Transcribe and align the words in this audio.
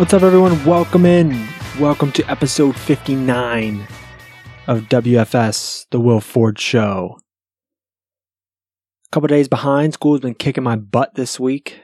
What's 0.00 0.14
up, 0.14 0.22
everyone? 0.22 0.64
Welcome 0.64 1.04
in. 1.04 1.46
Welcome 1.78 2.10
to 2.12 2.24
episode 2.24 2.74
59 2.74 3.86
of 4.66 4.84
WFS, 4.84 5.84
The 5.90 6.00
Will 6.00 6.22
Ford 6.22 6.58
Show. 6.58 7.18
A 7.18 9.10
couple 9.12 9.28
days 9.28 9.46
behind. 9.46 9.92
School's 9.92 10.20
been 10.20 10.32
kicking 10.32 10.64
my 10.64 10.76
butt 10.76 11.16
this 11.16 11.38
week. 11.38 11.82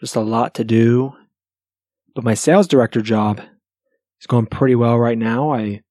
Just 0.00 0.16
a 0.16 0.20
lot 0.20 0.54
to 0.54 0.64
do. 0.64 1.14
But 2.16 2.24
my 2.24 2.34
sales 2.34 2.66
director 2.66 3.00
job 3.00 3.40
is 4.20 4.26
going 4.26 4.46
pretty 4.46 4.74
well 4.74 4.98
right 4.98 5.16
now. 5.16 5.52
I 5.52 5.82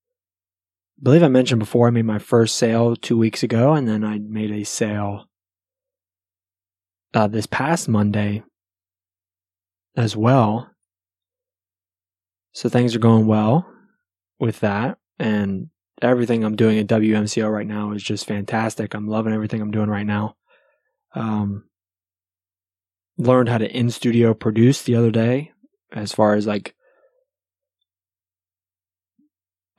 believe 1.02 1.24
I 1.24 1.30
mentioned 1.30 1.60
before 1.60 1.88
I 1.88 1.92
made 1.92 2.04
my 2.04 2.20
first 2.20 2.58
sale 2.58 2.98
two 2.98 3.18
weeks 3.18 3.44
ago, 3.44 3.72
and 3.72 3.88
then 3.88 4.04
I 4.04 4.20
made 4.20 4.52
a 4.52 4.66
sale 4.66 5.30
uh, 7.14 7.28
this 7.28 7.46
past 7.46 7.88
Monday 7.88 8.44
as 9.96 10.16
well. 10.16 10.70
So 12.54 12.70
things 12.70 12.96
are 12.96 13.00
going 13.00 13.28
well 13.28 13.68
with 14.40 14.60
that. 14.62 14.98
And 15.20 15.70
everything 16.02 16.44
I'm 16.44 16.56
doing 16.56 16.78
at 16.78 16.88
WMCO 16.88 17.52
right 17.52 17.68
now 17.68 17.92
is 17.92 18.04
just 18.04 18.28
fantastic. 18.28 18.94
I'm 18.94 19.08
loving 19.08 19.34
everything 19.34 19.62
I'm 19.62 19.72
doing 19.72 19.90
right 19.90 20.06
now. 20.06 20.36
Um, 21.14 21.66
learned 23.18 23.50
how 23.50 23.58
to 23.58 23.70
in 23.70 23.90
studio 23.90 24.34
produce 24.34 24.82
the 24.82 24.96
other 24.96 25.12
day 25.12 25.52
as 25.94 26.12
far 26.12 26.36
as 26.36 26.46
like 26.46 26.76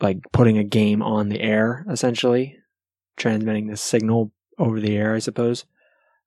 like 0.00 0.18
putting 0.32 0.58
a 0.58 0.64
game 0.64 1.02
on 1.02 1.28
the 1.28 1.40
air 1.40 1.84
essentially 1.90 2.56
transmitting 3.16 3.66
the 3.66 3.76
signal 3.76 4.32
over 4.58 4.80
the 4.80 4.96
air 4.96 5.14
i 5.14 5.18
suppose 5.18 5.66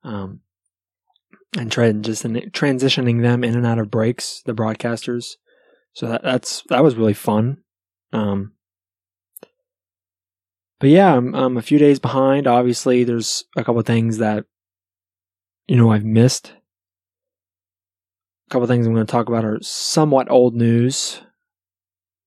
um, 0.02 0.40
and 1.58 1.70
transition, 1.70 2.34
transitioning 2.52 3.22
them 3.22 3.42
in 3.42 3.56
and 3.56 3.66
out 3.66 3.78
of 3.78 3.90
breaks, 3.90 4.42
the 4.44 4.52
broadcasters. 4.52 5.36
So 5.92 6.08
that, 6.08 6.22
that's 6.22 6.62
that 6.68 6.84
was 6.84 6.96
really 6.96 7.14
fun. 7.14 7.58
Um, 8.12 8.52
but 10.78 10.90
yeah, 10.90 11.16
I'm, 11.16 11.34
I'm 11.34 11.56
a 11.56 11.62
few 11.62 11.78
days 11.78 11.98
behind. 11.98 12.46
Obviously, 12.46 13.04
there's 13.04 13.44
a 13.56 13.64
couple 13.64 13.82
things 13.82 14.18
that 14.18 14.44
you 15.66 15.76
know 15.76 15.90
I've 15.90 16.04
missed. 16.04 16.54
A 18.48 18.52
couple 18.52 18.66
things 18.66 18.86
I'm 18.86 18.94
going 18.94 19.06
to 19.06 19.10
talk 19.10 19.28
about 19.28 19.44
are 19.44 19.58
somewhat 19.62 20.30
old 20.30 20.54
news. 20.54 21.22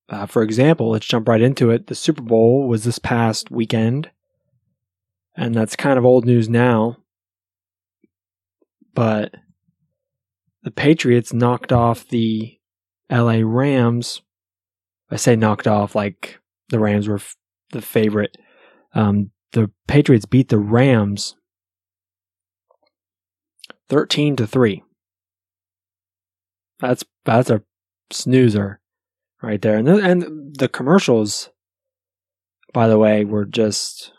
Uh, 0.10 0.26
for 0.26 0.44
example, 0.44 0.92
let's 0.92 1.06
jump 1.06 1.28
right 1.28 1.42
into 1.42 1.70
it. 1.72 1.88
The 1.88 1.96
Super 1.96 2.22
Bowl 2.22 2.68
was 2.68 2.84
this 2.84 3.00
past 3.00 3.50
weekend, 3.50 4.12
and 5.36 5.56
that's 5.56 5.76
kind 5.76 5.98
of 5.98 6.06
old 6.06 6.26
news 6.26 6.50
now 6.50 6.98
but 8.94 9.34
the 10.64 10.72
Patriots 10.72 11.34
knocked 11.34 11.72
off 11.72 12.08
the 12.08 12.58
LA 13.12 13.40
Rams. 13.44 14.22
I 15.12 15.18
say 15.18 15.36
knocked 15.36 15.68
off 15.68 15.96
like 15.96 16.40
the 16.70 16.80
Rams 16.80 17.08
were 17.08 17.16
f- 17.16 17.36
the 17.72 17.82
favorite. 17.82 18.38
Um, 18.94 19.32
the 19.52 19.70
Patriots 19.88 20.26
beat 20.26 20.50
the 20.50 20.60
Rams 20.60 21.36
13 23.90 24.36
to 24.38 24.48
3. 24.48 24.84
That's 26.80 27.04
that's 27.26 27.50
a 27.50 27.64
snoozer 28.12 28.80
right 29.42 29.62
there. 29.62 29.78
And 29.78 29.88
the, 29.88 29.96
and 29.98 30.56
the 30.58 30.68
commercials 30.68 31.50
by 32.74 32.88
the 32.88 32.98
way 32.98 33.24
were 33.24 33.46
just 33.46 34.12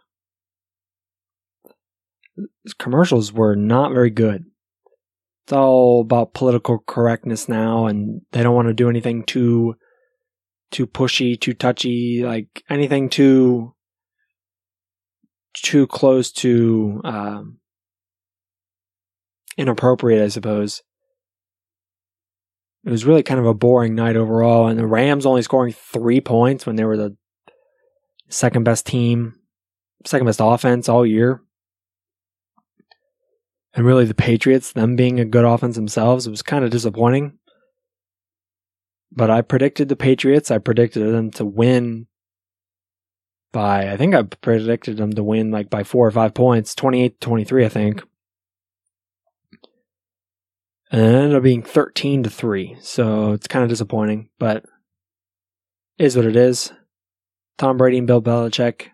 commercials 2.79 3.33
were 3.33 3.57
not 3.57 3.93
very 3.93 4.11
good 4.11 4.45
it's 5.44 5.53
all 5.53 6.00
about 6.00 6.32
political 6.32 6.78
correctness 6.78 7.49
now 7.49 7.87
and 7.87 8.22
they 8.32 8.43
don't 8.43 8.55
want 8.55 8.69
to 8.69 8.75
do 8.75 8.88
anything 8.88 9.22
too 9.22 9.75
too 10.71 10.87
pushy 10.87 11.38
too 11.38 11.53
touchy 11.53 12.22
like 12.25 12.65
anything 12.71 13.10
too 13.10 13.75
too 15.54 15.87
close 15.87 16.33
to 16.33 17.00
um, 17.04 17.59
inappropriate 19.56 20.22
i 20.22 20.28
suppose. 20.28 20.83
It 22.87 22.91
was 22.91 23.06
really 23.06 23.22
kind 23.22 23.41
of 23.41 23.47
a 23.47 23.54
boring 23.54 23.94
night 23.94 24.16
overall 24.16 24.66
and 24.69 24.78
the 24.78 24.87
rams 24.87 25.25
only 25.25 25.41
scoring 25.41 25.72
three 25.72 26.21
points 26.21 26.66
when 26.66 26.77
they 26.77 26.84
were 26.84 26.99
the 26.99 27.16
second 28.28 28.65
best 28.65 28.87
team 28.87 29.34
second 30.06 30.27
best 30.27 30.41
offense 30.43 30.88
all 30.88 31.06
year 31.06 31.43
and 33.75 33.85
really 33.85 34.05
the 34.05 34.15
Patriots, 34.15 34.73
them 34.73 34.97
being 34.97 35.19
a 35.19 35.25
good 35.25 35.45
offense 35.45 35.75
themselves, 35.75 36.27
it 36.27 36.31
was 36.31 36.43
kind 36.43 36.65
of 36.65 36.71
disappointing. 36.71 37.39
But 39.11 39.31
I 39.31 39.43
predicted 39.43 39.89
the 39.89 39.97
Patriots. 39.97 40.51
I 40.51 40.59
predicted 40.59 41.12
them 41.12 41.31
to 41.33 41.45
win 41.45 42.07
by, 43.53 43.91
I 43.91 43.97
think 43.97 44.15
I 44.15 44.23
predicted 44.23 44.97
them 44.97 45.13
to 45.13 45.23
win 45.23 45.51
like 45.51 45.71
by 45.71 45.83
four 45.83 46.07
or 46.07 46.11
five 46.11 46.34
points, 46.34 46.75
28 46.75 47.21
to 47.21 47.27
23, 47.27 47.65
I 47.65 47.69
think. 47.69 48.03
And 50.91 51.01
it 51.01 51.15
ended 51.15 51.34
up 51.34 51.43
being 51.43 51.63
13 51.63 52.23
to 52.25 52.31
3. 52.31 52.77
So 52.81 53.33
it's 53.33 53.49
kind 53.49 53.65
of 53.65 53.69
disappointing, 53.69 54.29
but 54.39 54.65
is 55.99 56.17
what 56.17 56.27
it 56.27 56.37
is. 56.37 56.73
Tom 57.59 57.77
Brady 57.77 57.99
and 57.99 58.07
Bill 58.07 58.23
Belichick 58.23 58.89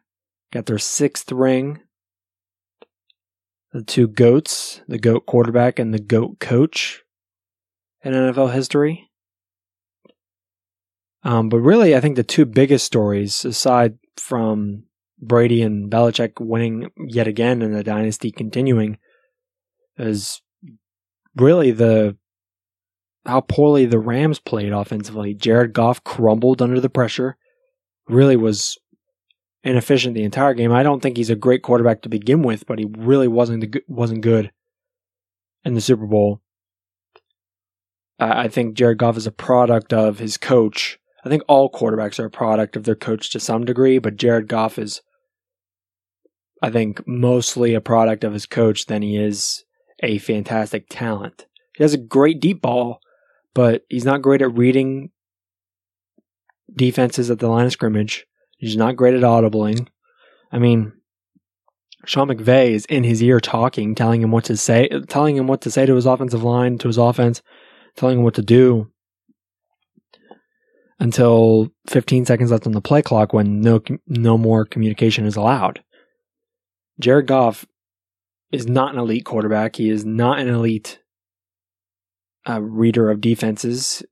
got 0.52 0.66
their 0.66 0.78
sixth 0.78 1.30
ring 1.32 1.80
the 3.72 3.82
two 3.82 4.08
GOATs, 4.08 4.80
the 4.88 4.98
GOAT 4.98 5.26
quarterback 5.26 5.78
and 5.78 5.94
the 5.94 6.00
GOAT 6.00 6.40
coach 6.40 7.02
in 8.02 8.12
NFL 8.12 8.52
history. 8.52 9.10
Um, 11.22 11.48
but 11.48 11.58
really, 11.58 11.94
I 11.94 12.00
think 12.00 12.16
the 12.16 12.22
two 12.22 12.46
biggest 12.46 12.86
stories, 12.86 13.44
aside 13.44 13.98
from 14.16 14.84
Brady 15.20 15.62
and 15.62 15.90
Belichick 15.90 16.40
winning 16.40 16.90
yet 16.96 17.28
again 17.28 17.62
and 17.62 17.74
the 17.74 17.84
dynasty 17.84 18.30
continuing, 18.30 18.98
is 19.98 20.40
really 21.36 21.70
the 21.70 22.16
how 23.26 23.42
poorly 23.42 23.84
the 23.84 23.98
Rams 23.98 24.38
played 24.38 24.72
offensively. 24.72 25.34
Jared 25.34 25.74
Goff 25.74 26.02
crumbled 26.02 26.62
under 26.62 26.80
the 26.80 26.88
pressure. 26.88 27.36
Really 28.08 28.36
was 28.36 28.78
inefficient 29.62 30.14
the 30.14 30.24
entire 30.24 30.54
game. 30.54 30.72
I 30.72 30.82
don't 30.82 31.00
think 31.00 31.16
he's 31.16 31.30
a 31.30 31.36
great 31.36 31.62
quarterback 31.62 32.02
to 32.02 32.08
begin 32.08 32.42
with, 32.42 32.66
but 32.66 32.78
he 32.78 32.86
really 32.96 33.28
wasn't 33.28 33.76
wasn't 33.88 34.22
good 34.22 34.50
in 35.64 35.74
the 35.74 35.80
Super 35.80 36.06
Bowl. 36.06 36.40
I 38.18 38.48
think 38.48 38.74
Jared 38.74 38.98
Goff 38.98 39.16
is 39.16 39.26
a 39.26 39.32
product 39.32 39.94
of 39.94 40.18
his 40.18 40.36
coach. 40.36 40.98
I 41.24 41.30
think 41.30 41.42
all 41.48 41.70
quarterbacks 41.70 42.18
are 42.18 42.26
a 42.26 42.30
product 42.30 42.76
of 42.76 42.84
their 42.84 42.94
coach 42.94 43.30
to 43.30 43.40
some 43.40 43.64
degree, 43.64 43.98
but 43.98 44.16
Jared 44.16 44.46
Goff 44.46 44.78
is, 44.78 45.00
I 46.62 46.70
think, 46.70 47.06
mostly 47.06 47.74
a 47.74 47.80
product 47.80 48.22
of 48.24 48.34
his 48.34 48.44
coach 48.44 48.86
than 48.86 49.00
he 49.00 49.16
is 49.16 49.64
a 50.02 50.18
fantastic 50.18 50.86
talent. 50.90 51.46
He 51.76 51.84
has 51.84 51.94
a 51.94 51.98
great 51.98 52.40
deep 52.40 52.60
ball, 52.60 53.00
but 53.54 53.84
he's 53.88 54.04
not 54.04 54.22
great 54.22 54.42
at 54.42 54.54
reading 54.54 55.10
defenses 56.74 57.30
at 57.30 57.38
the 57.38 57.48
line 57.48 57.66
of 57.66 57.72
scrimmage. 57.72 58.26
He's 58.60 58.76
not 58.76 58.94
great 58.94 59.14
at 59.14 59.22
audibling. 59.22 59.88
I 60.52 60.58
mean, 60.58 60.92
Sean 62.04 62.28
McVay 62.28 62.72
is 62.72 62.84
in 62.86 63.04
his 63.04 63.22
ear 63.22 63.40
talking, 63.40 63.94
telling 63.94 64.20
him 64.20 64.30
what 64.30 64.44
to 64.44 64.56
say, 64.56 64.86
telling 65.08 65.36
him 65.36 65.46
what 65.46 65.62
to 65.62 65.70
say 65.70 65.86
to 65.86 65.94
his 65.94 66.04
offensive 66.04 66.42
line, 66.42 66.76
to 66.76 66.88
his 66.88 66.98
offense, 66.98 67.40
telling 67.96 68.18
him 68.18 68.24
what 68.24 68.34
to 68.34 68.42
do 68.42 68.92
until 70.98 71.70
15 71.88 72.26
seconds 72.26 72.50
left 72.50 72.66
on 72.66 72.72
the 72.72 72.82
play 72.82 73.00
clock 73.00 73.32
when 73.32 73.62
no 73.62 73.80
no 74.06 74.36
more 74.36 74.66
communication 74.66 75.24
is 75.24 75.36
allowed. 75.36 75.82
Jared 77.00 77.26
Goff 77.26 77.64
is 78.52 78.66
not 78.66 78.92
an 78.92 79.00
elite 79.00 79.24
quarterback. 79.24 79.76
He 79.76 79.88
is 79.88 80.04
not 80.04 80.38
an 80.38 80.48
elite 80.48 80.98
uh, 82.46 82.60
reader 82.60 83.10
of 83.10 83.22
defenses 83.22 84.02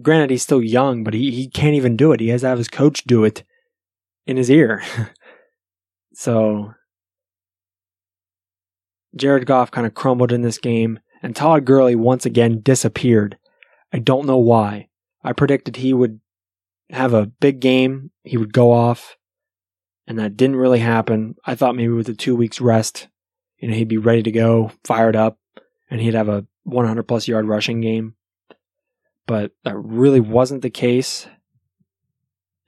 granted 0.00 0.30
he's 0.30 0.42
still 0.42 0.62
young, 0.62 1.04
but 1.04 1.14
he, 1.14 1.30
he 1.30 1.48
can't 1.48 1.74
even 1.74 1.96
do 1.96 2.12
it. 2.12 2.20
He 2.20 2.28
has 2.28 2.40
to 2.42 2.48
have 2.48 2.58
his 2.58 2.68
coach 2.68 3.04
do 3.04 3.24
it 3.24 3.44
in 4.26 4.36
his 4.36 4.50
ear. 4.50 4.82
so 6.14 6.72
Jared 9.14 9.46
Goff 9.46 9.70
kind 9.70 9.86
of 9.86 9.94
crumbled 9.94 10.32
in 10.32 10.42
this 10.42 10.58
game, 10.58 10.98
and 11.22 11.36
Todd 11.36 11.64
Gurley 11.64 11.94
once 11.94 12.24
again 12.24 12.60
disappeared. 12.60 13.36
I 13.92 13.98
don't 13.98 14.26
know 14.26 14.38
why. 14.38 14.88
I 15.22 15.32
predicted 15.32 15.76
he 15.76 15.92
would 15.92 16.20
have 16.90 17.12
a 17.12 17.26
big 17.26 17.60
game, 17.60 18.10
he 18.24 18.36
would 18.36 18.52
go 18.52 18.72
off, 18.72 19.16
and 20.06 20.18
that 20.18 20.36
didn't 20.36 20.56
really 20.56 20.80
happen. 20.80 21.36
I 21.44 21.54
thought 21.54 21.76
maybe 21.76 21.92
with 21.92 22.08
a 22.08 22.14
two 22.14 22.34
weeks 22.34 22.60
rest, 22.60 23.08
you 23.58 23.68
know, 23.68 23.74
he'd 23.74 23.88
be 23.88 23.98
ready 23.98 24.22
to 24.22 24.32
go, 24.32 24.72
fired 24.84 25.16
up, 25.16 25.38
and 25.90 26.00
he'd 26.00 26.14
have 26.14 26.28
a 26.28 26.46
100 26.64 27.02
plus 27.04 27.28
yard 27.28 27.46
rushing 27.46 27.80
game 27.80 28.14
but 29.26 29.52
that 29.64 29.76
really 29.76 30.20
wasn't 30.20 30.62
the 30.62 30.70
case. 30.70 31.26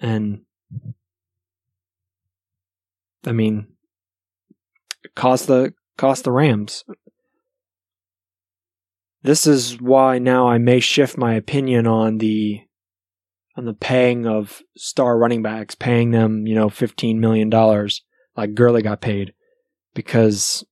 And 0.00 0.42
I 3.26 3.32
mean, 3.32 3.68
cost 5.14 5.46
the 5.46 5.74
cost 5.96 6.24
the 6.24 6.32
Rams. 6.32 6.84
this 9.24 9.46
is 9.46 9.80
why 9.80 10.18
now 10.18 10.48
I 10.48 10.58
may 10.58 10.78
shift 10.80 11.16
my 11.18 11.34
opinion 11.34 11.86
on 11.86 12.18
the 12.18 12.60
on 13.56 13.64
the 13.64 13.74
paying 13.74 14.26
of 14.26 14.62
star 14.76 15.18
running 15.18 15.42
backs, 15.42 15.74
paying 15.74 16.10
them, 16.10 16.46
you 16.46 16.54
know, 16.54 16.68
fifteen 16.68 17.20
million 17.20 17.50
dollars 17.50 18.02
like 18.36 18.54
Gurley 18.54 18.82
got 18.82 19.00
paid, 19.00 19.32
because 19.94 20.64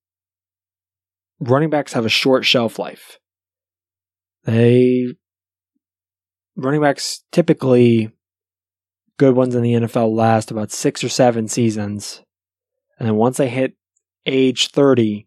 running 1.41 1.71
backs 1.71 1.95
have 1.95 2.05
a 2.05 2.11
short 2.11 2.45
shelf 2.45 2.79
life. 2.79 3.19
They 4.45 5.15
running 6.57 6.81
backs 6.81 7.25
typically 7.33 8.13
good 9.19 9.35
ones 9.35 9.55
in 9.55 9.63
the 9.63 9.75
NFL 9.75 10.15
last 10.15 10.51
about 10.51 10.73
six 10.73 11.05
or 11.05 11.09
seven 11.09 11.49
seasons. 11.49 12.23
And 12.99 13.09
then 13.09 13.17
once 13.17 13.37
they 13.37 13.49
hit 13.49 13.75
age 14.27 14.69
30, 14.71 15.27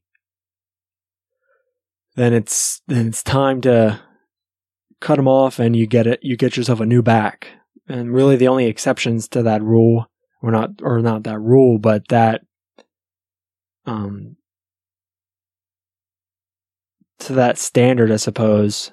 then 2.15 2.33
it's 2.33 2.81
then 2.87 3.07
it's 3.07 3.23
time 3.23 3.61
to 3.61 3.99
cut 5.01 5.17
them 5.17 5.27
off 5.27 5.59
and 5.59 5.75
you 5.75 5.85
get 5.85 6.07
it 6.07 6.19
you 6.23 6.37
get 6.37 6.57
yourself 6.57 6.79
a 6.79 6.85
new 6.85 7.01
back. 7.01 7.47
And 7.87 8.13
really 8.13 8.35
the 8.35 8.47
only 8.47 8.65
exceptions 8.65 9.27
to 9.29 9.43
that 9.43 9.61
rule 9.61 10.07
or 10.41 10.51
not 10.51 10.81
or 10.81 11.01
not 11.01 11.23
that 11.23 11.39
rule, 11.39 11.77
but 11.77 12.07
that 12.07 12.41
um 13.85 14.37
to 17.19 17.33
that 17.33 17.57
standard, 17.57 18.11
I 18.11 18.17
suppose, 18.17 18.91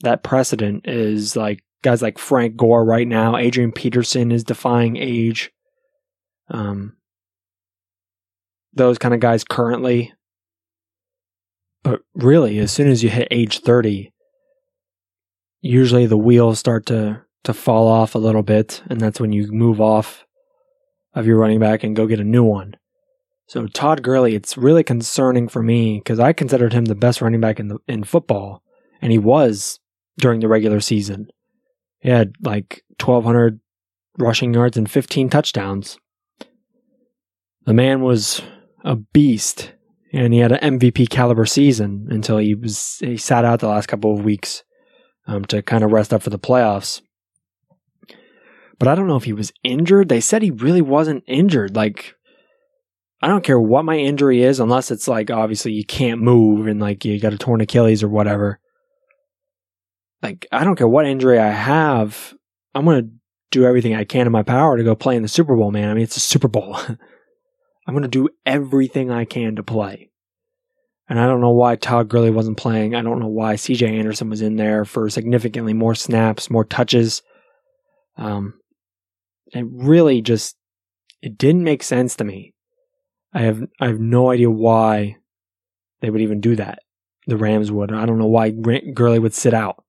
that 0.00 0.22
precedent 0.22 0.86
is 0.86 1.36
like 1.36 1.60
guys 1.82 2.02
like 2.02 2.18
Frank 2.18 2.56
Gore 2.56 2.84
right 2.84 3.06
now. 3.06 3.36
Adrian 3.36 3.72
Peterson 3.72 4.32
is 4.32 4.44
defying 4.44 4.96
age. 4.96 5.50
Um, 6.50 6.96
those 8.72 8.98
kind 8.98 9.14
of 9.14 9.20
guys 9.20 9.44
currently. 9.44 10.12
But 11.82 12.00
really, 12.14 12.58
as 12.58 12.72
soon 12.72 12.88
as 12.88 13.02
you 13.02 13.10
hit 13.10 13.28
age 13.30 13.60
30, 13.60 14.12
usually 15.60 16.06
the 16.06 16.16
wheels 16.16 16.58
start 16.58 16.86
to, 16.86 17.22
to 17.44 17.54
fall 17.54 17.88
off 17.88 18.14
a 18.14 18.18
little 18.18 18.42
bit, 18.42 18.82
and 18.88 19.00
that's 19.00 19.20
when 19.20 19.32
you 19.32 19.50
move 19.50 19.80
off 19.80 20.24
of 21.14 21.26
your 21.26 21.38
running 21.38 21.60
back 21.60 21.82
and 21.82 21.96
go 21.96 22.06
get 22.06 22.20
a 22.20 22.24
new 22.24 22.44
one. 22.44 22.76
So 23.46 23.66
Todd 23.66 24.02
Gurley, 24.02 24.34
it's 24.34 24.58
really 24.58 24.84
concerning 24.84 25.48
for 25.48 25.62
me 25.62 25.98
because 25.98 26.20
I 26.20 26.32
considered 26.32 26.74
him 26.74 26.84
the 26.84 26.94
best 26.94 27.22
running 27.22 27.40
back 27.40 27.58
in 27.58 27.68
the 27.68 27.78
in 27.86 28.04
football, 28.04 28.62
and 29.00 29.10
he 29.10 29.18
was 29.18 29.80
during 30.18 30.40
the 30.40 30.48
regular 30.48 30.80
season. 30.80 31.28
He 32.00 32.10
had 32.10 32.34
like 32.42 32.82
1,200 33.00 33.60
rushing 34.18 34.52
yards 34.54 34.76
and 34.76 34.90
15 34.90 35.28
touchdowns. 35.30 35.98
The 37.64 37.74
man 37.74 38.02
was 38.02 38.42
a 38.84 38.96
beast, 38.96 39.72
and 40.12 40.32
he 40.32 40.40
had 40.40 40.52
an 40.52 40.78
MVP 40.78 41.10
caliber 41.10 41.44
season 41.44 42.08
until 42.10 42.38
he 42.38 42.54
was 42.54 42.98
he 43.00 43.16
sat 43.16 43.44
out 43.44 43.60
the 43.60 43.68
last 43.68 43.86
couple 43.86 44.14
of 44.14 44.24
weeks 44.24 44.62
um, 45.26 45.44
to 45.46 45.62
kind 45.62 45.84
of 45.84 45.92
rest 45.92 46.14
up 46.14 46.22
for 46.22 46.30
the 46.30 46.38
playoffs. 46.38 47.02
But 48.78 48.88
I 48.88 48.94
don't 48.94 49.08
know 49.08 49.16
if 49.16 49.24
he 49.24 49.32
was 49.32 49.52
injured. 49.64 50.08
They 50.08 50.20
said 50.20 50.42
he 50.42 50.50
really 50.50 50.80
wasn't 50.80 51.24
injured. 51.26 51.76
Like 51.76 52.14
I 53.20 53.28
don't 53.28 53.44
care 53.44 53.60
what 53.60 53.84
my 53.84 53.96
injury 53.96 54.42
is, 54.42 54.60
unless 54.60 54.90
it's 54.90 55.08
like 55.08 55.30
obviously 55.30 55.72
you 55.72 55.84
can't 55.84 56.22
move 56.22 56.66
and 56.66 56.80
like 56.80 57.04
you 57.04 57.20
got 57.20 57.34
a 57.34 57.38
torn 57.38 57.60
Achilles 57.60 58.02
or 58.02 58.08
whatever. 58.08 58.60
Like, 60.22 60.46
I 60.50 60.64
don't 60.64 60.76
care 60.76 60.88
what 60.88 61.06
injury 61.06 61.38
I 61.38 61.50
have, 61.50 62.34
I'm 62.74 62.84
to 62.86 63.10
do 63.50 63.64
everything 63.64 63.94
I 63.94 64.04
can 64.04 64.26
in 64.26 64.32
my 64.32 64.42
power 64.42 64.76
to 64.76 64.84
go 64.84 64.94
play 64.94 65.16
in 65.16 65.22
the 65.22 65.28
Super 65.28 65.56
Bowl, 65.56 65.70
man. 65.70 65.88
I 65.88 65.94
mean, 65.94 66.02
it's 66.02 66.16
a 66.16 66.20
Super 66.20 66.48
Bowl. 66.48 66.76
I'm 67.86 67.94
to 68.02 68.08
do 68.08 68.28
everything 68.44 69.10
I 69.10 69.24
can 69.24 69.56
to 69.56 69.62
play. 69.62 70.10
And 71.08 71.18
I 71.18 71.26
don't 71.26 71.40
know 71.40 71.52
why 71.52 71.76
Todd 71.76 72.08
Gurley 72.08 72.30
wasn't 72.30 72.58
playing. 72.58 72.94
I 72.94 73.00
don't 73.00 73.20
know 73.20 73.28
why 73.28 73.54
CJ 73.54 73.98
Anderson 73.98 74.28
was 74.28 74.42
in 74.42 74.56
there 74.56 74.84
for 74.84 75.08
significantly 75.08 75.72
more 75.72 75.94
snaps, 75.94 76.50
more 76.50 76.64
touches. 76.64 77.22
Um, 78.18 78.60
it 79.54 79.64
really 79.70 80.20
just, 80.20 80.56
it 81.22 81.38
didn't 81.38 81.64
make 81.64 81.82
sense 81.82 82.14
to 82.16 82.24
me. 82.24 82.52
I 83.32 83.42
have 83.42 83.62
I 83.80 83.86
have 83.88 84.00
no 84.00 84.30
idea 84.30 84.50
why 84.50 85.16
they 86.00 86.10
would 86.10 86.20
even 86.20 86.40
do 86.40 86.56
that. 86.56 86.80
The 87.26 87.36
Rams 87.36 87.70
would. 87.70 87.92
I 87.92 88.06
don't 88.06 88.18
know 88.18 88.26
why 88.26 88.50
Gurley 88.50 89.18
would 89.18 89.34
sit 89.34 89.52
out. 89.52 89.84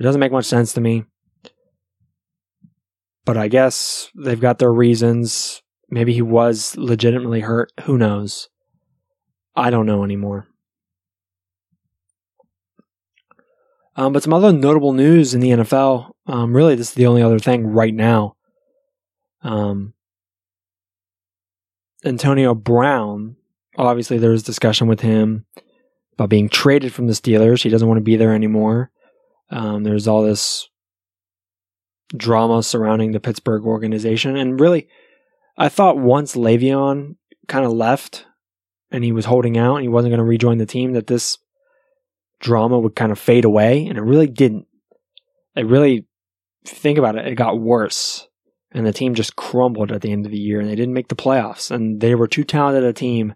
It 0.00 0.02
doesn't 0.02 0.18
make 0.18 0.32
much 0.32 0.46
sense 0.46 0.72
to 0.72 0.80
me. 0.80 1.04
But 3.26 3.36
I 3.36 3.48
guess 3.48 4.10
they've 4.16 4.40
got 4.40 4.58
their 4.58 4.72
reasons. 4.72 5.62
Maybe 5.90 6.14
he 6.14 6.22
was 6.22 6.74
legitimately 6.78 7.40
hurt. 7.40 7.70
Who 7.82 7.98
knows? 7.98 8.48
I 9.54 9.68
don't 9.68 9.84
know 9.84 10.02
anymore. 10.02 10.48
Um, 13.94 14.14
but 14.14 14.22
some 14.22 14.32
other 14.32 14.52
notable 14.52 14.94
news 14.94 15.34
in 15.34 15.40
the 15.40 15.50
NFL. 15.50 16.12
Um, 16.26 16.56
really, 16.56 16.76
this 16.76 16.88
is 16.88 16.94
the 16.94 17.06
only 17.06 17.22
other 17.22 17.38
thing 17.38 17.66
right 17.66 17.92
now. 17.92 18.36
Um, 19.42 19.92
Antonio 22.06 22.54
Brown, 22.54 23.36
obviously 23.76 24.16
there 24.16 24.30
was 24.30 24.42
discussion 24.42 24.86
with 24.86 25.00
him 25.00 25.44
about 26.14 26.30
being 26.30 26.48
traded 26.48 26.94
from 26.94 27.06
the 27.06 27.12
Steelers. 27.12 27.62
He 27.62 27.68
doesn't 27.68 27.86
want 27.86 27.98
to 27.98 28.02
be 28.02 28.16
there 28.16 28.34
anymore. 28.34 28.90
Um, 29.50 29.82
there's 29.82 30.06
all 30.06 30.22
this 30.22 30.68
drama 32.16 32.62
surrounding 32.62 33.12
the 33.12 33.20
Pittsburgh 33.20 33.64
organization. 33.64 34.36
And 34.36 34.60
really, 34.60 34.88
I 35.56 35.68
thought 35.68 35.98
once 35.98 36.36
Le'Veon 36.36 37.16
kind 37.48 37.64
of 37.64 37.72
left 37.72 38.26
and 38.90 39.04
he 39.04 39.12
was 39.12 39.24
holding 39.24 39.56
out 39.58 39.76
and 39.76 39.82
he 39.82 39.88
wasn't 39.88 40.10
going 40.12 40.18
to 40.18 40.24
rejoin 40.24 40.58
the 40.58 40.66
team, 40.66 40.92
that 40.92 41.06
this 41.06 41.38
drama 42.40 42.78
would 42.78 42.96
kind 42.96 43.12
of 43.12 43.18
fade 43.18 43.44
away. 43.44 43.86
And 43.86 43.98
it 43.98 44.02
really 44.02 44.26
didn't. 44.26 44.66
It 45.56 45.66
really, 45.66 46.06
think 46.64 46.98
about 46.98 47.16
it, 47.16 47.26
it 47.26 47.34
got 47.34 47.60
worse 47.60 48.28
and 48.72 48.86
the 48.86 48.92
team 48.92 49.14
just 49.14 49.36
crumbled 49.36 49.90
at 49.90 50.02
the 50.02 50.12
end 50.12 50.26
of 50.26 50.32
the 50.32 50.38
year 50.38 50.60
and 50.60 50.68
they 50.68 50.76
didn't 50.76 50.94
make 50.94 51.08
the 51.08 51.16
playoffs 51.16 51.70
and 51.70 52.00
they 52.00 52.14
were 52.14 52.28
too 52.28 52.44
talented 52.44 52.84
a 52.84 52.92
team 52.92 53.34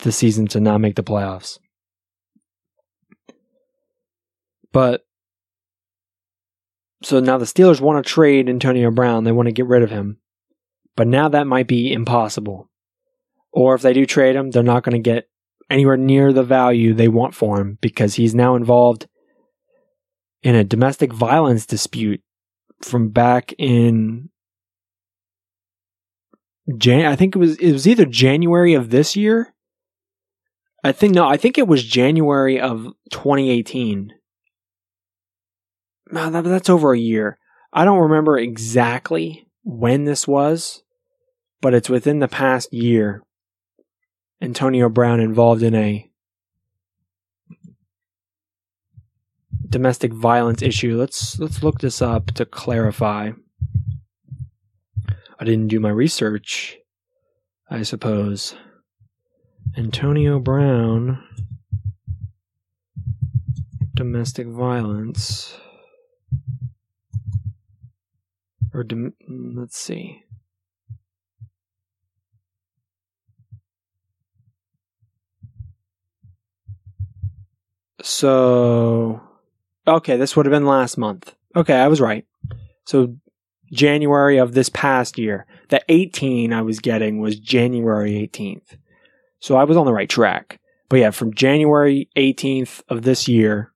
this 0.00 0.16
season 0.16 0.46
to 0.46 0.60
not 0.60 0.80
make 0.80 0.96
the 0.96 1.02
playoffs 1.02 1.58
but 4.72 5.02
so 7.02 7.20
now 7.20 7.38
the 7.38 7.44
Steelers 7.44 7.80
want 7.80 8.04
to 8.04 8.10
trade 8.10 8.48
Antonio 8.48 8.90
Brown 8.90 9.24
they 9.24 9.32
want 9.32 9.46
to 9.46 9.52
get 9.52 9.66
rid 9.66 9.82
of 9.82 9.90
him 9.90 10.18
but 10.96 11.06
now 11.06 11.28
that 11.28 11.46
might 11.46 11.66
be 11.66 11.92
impossible 11.92 12.70
or 13.52 13.74
if 13.74 13.82
they 13.82 13.92
do 13.92 14.06
trade 14.06 14.36
him 14.36 14.50
they're 14.50 14.62
not 14.62 14.82
going 14.82 15.00
to 15.00 15.10
get 15.10 15.28
anywhere 15.68 15.96
near 15.96 16.32
the 16.32 16.42
value 16.42 16.92
they 16.92 17.08
want 17.08 17.34
for 17.34 17.60
him 17.60 17.78
because 17.80 18.14
he's 18.14 18.34
now 18.34 18.56
involved 18.56 19.06
in 20.42 20.54
a 20.54 20.64
domestic 20.64 21.12
violence 21.12 21.66
dispute 21.66 22.22
from 22.82 23.10
back 23.10 23.52
in 23.58 24.30
Jan- 26.76 27.06
I 27.06 27.16
think 27.16 27.34
it 27.34 27.38
was 27.38 27.56
it 27.56 27.72
was 27.72 27.86
either 27.86 28.04
January 28.04 28.74
of 28.74 28.90
this 28.90 29.16
year. 29.16 29.54
I 30.82 30.92
think 30.92 31.14
no, 31.14 31.26
I 31.26 31.36
think 31.36 31.58
it 31.58 31.66
was 31.66 31.84
January 31.84 32.60
of 32.60 32.86
2018. 33.10 34.12
That's 36.12 36.70
over 36.70 36.92
a 36.92 36.98
year. 36.98 37.38
I 37.72 37.84
don't 37.84 38.00
remember 38.00 38.38
exactly 38.38 39.46
when 39.62 40.04
this 40.04 40.26
was, 40.26 40.82
but 41.60 41.74
it's 41.74 41.88
within 41.88 42.18
the 42.18 42.28
past 42.28 42.72
year. 42.72 43.22
Antonio 44.42 44.88
Brown 44.88 45.20
involved 45.20 45.62
in 45.62 45.74
a 45.74 46.10
domestic 49.68 50.12
violence 50.12 50.62
issue. 50.62 50.98
Let's 50.98 51.38
let's 51.38 51.62
look 51.62 51.80
this 51.80 52.02
up 52.02 52.32
to 52.32 52.44
clarify. 52.44 53.32
I 55.38 55.44
didn't 55.44 55.68
do 55.68 55.80
my 55.80 55.90
research, 55.90 56.78
I 57.70 57.82
suppose. 57.82 58.56
Antonio 59.76 60.38
Brown, 60.40 61.22
domestic 63.94 64.48
violence. 64.48 65.56
Or, 68.72 68.84
dom- 68.84 69.14
mm, 69.28 69.56
let's 69.56 69.76
see. 69.76 70.22
So, 78.02 79.20
okay, 79.86 80.16
this 80.16 80.36
would 80.36 80.46
have 80.46 80.52
been 80.52 80.66
last 80.66 80.96
month. 80.96 81.34
Okay, 81.54 81.74
I 81.74 81.88
was 81.88 82.00
right. 82.00 82.24
So, 82.84 83.16
January 83.72 84.38
of 84.38 84.54
this 84.54 84.68
past 84.68 85.18
year. 85.18 85.46
The 85.68 85.80
18 85.88 86.52
I 86.52 86.62
was 86.62 86.80
getting 86.80 87.20
was 87.20 87.38
January 87.38 88.12
18th. 88.12 88.76
So 89.38 89.56
I 89.56 89.64
was 89.64 89.76
on 89.76 89.86
the 89.86 89.92
right 89.92 90.08
track. 90.08 90.60
But 90.88 90.98
yeah, 90.98 91.10
from 91.10 91.34
January 91.34 92.08
18th 92.16 92.82
of 92.88 93.02
this 93.02 93.28
year, 93.28 93.72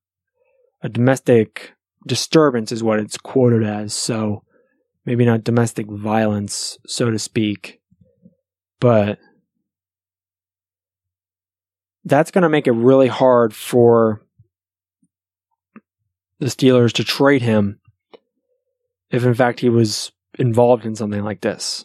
a 0.82 0.88
domestic 0.88 1.72
disturbance 2.06 2.72
is 2.72 2.82
what 2.82 2.98
it's 2.98 3.16
quoted 3.16 3.62
as. 3.62 3.94
So 3.94 4.43
maybe 5.04 5.25
not 5.25 5.44
domestic 5.44 5.87
violence, 5.87 6.78
so 6.87 7.11
to 7.11 7.18
speak, 7.18 7.80
but 8.80 9.18
that's 12.04 12.30
going 12.30 12.42
to 12.42 12.49
make 12.49 12.66
it 12.66 12.73
really 12.73 13.08
hard 13.08 13.54
for 13.54 14.23
the 16.38 16.46
Steelers 16.46 16.92
to 16.92 17.04
trade 17.04 17.42
him 17.42 17.80
if, 19.11 19.25
in 19.25 19.34
fact, 19.34 19.61
he 19.61 19.68
was 19.68 20.12
involved 20.38 20.84
in 20.84 20.96
something 20.96 21.23
like 21.23 21.40
this. 21.40 21.84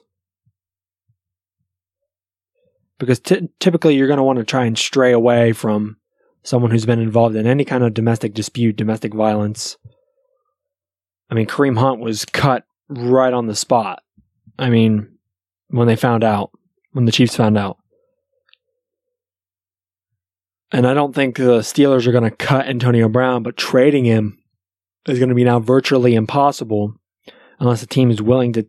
Because 2.98 3.20
t- 3.20 3.50
typically 3.60 3.96
you're 3.96 4.08
going 4.08 4.18
to 4.18 4.24
want 4.24 4.40
to 4.40 4.46
try 4.46 4.66
and 4.66 4.78
stray 4.78 5.14
away 5.14 5.54
from 5.54 5.98
someone 6.44 6.72
who's 6.72 6.86
been 6.86 7.00
involved 7.00 7.36
in 7.36 7.48
any 7.48 7.64
kind 7.64 7.84
of 7.84 7.94
domestic 7.94 8.34
dispute, 8.34 8.76
domestic 8.76 9.14
violence. 9.14 9.78
I 11.30 11.36
mean, 11.36 11.46
Kareem 11.46 11.78
Hunt 11.78 12.00
was 12.00 12.26
cut 12.26 12.66
right 12.90 13.34
on 13.34 13.48
the 13.48 13.56
spot. 13.56 14.04
I 14.58 14.70
mean, 14.70 15.18
when 15.68 15.88
they 15.88 15.96
found 15.96 16.24
out, 16.24 16.52
when 16.92 17.06
the 17.06 17.12
Chiefs 17.12 17.36
found 17.36 17.58
out. 17.58 17.78
And 20.72 20.86
I 20.86 20.94
don't 20.94 21.16
think 21.16 21.38
the 21.38 21.60
Steelers 21.60 22.06
are 22.06 22.12
going 22.12 22.30
to 22.30 22.36
cut 22.36 22.68
Antonio 22.68 23.10
Brown, 23.10 23.42
but 23.44 23.58
trading 23.58 24.06
him 24.06 24.38
is 25.08 25.18
going 25.18 25.30
to 25.30 25.36
be 25.36 25.44
now 25.44 25.60
virtually 25.60 26.16
impossible 26.16 26.96
unless 27.60 27.82
the 27.82 27.88
team 27.88 28.12
is 28.12 28.22
willing 28.22 28.54
to, 28.54 28.68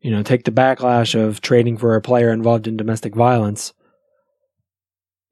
you 0.00 0.10
know, 0.10 0.22
take 0.22 0.44
the 0.44 0.52
backlash 0.52 1.18
of 1.18 1.40
trading 1.40 1.76
for 1.76 1.96
a 1.96 2.02
player 2.02 2.30
involved 2.30 2.66
in 2.66 2.76
domestic 2.76 3.14
violence. 3.14 3.72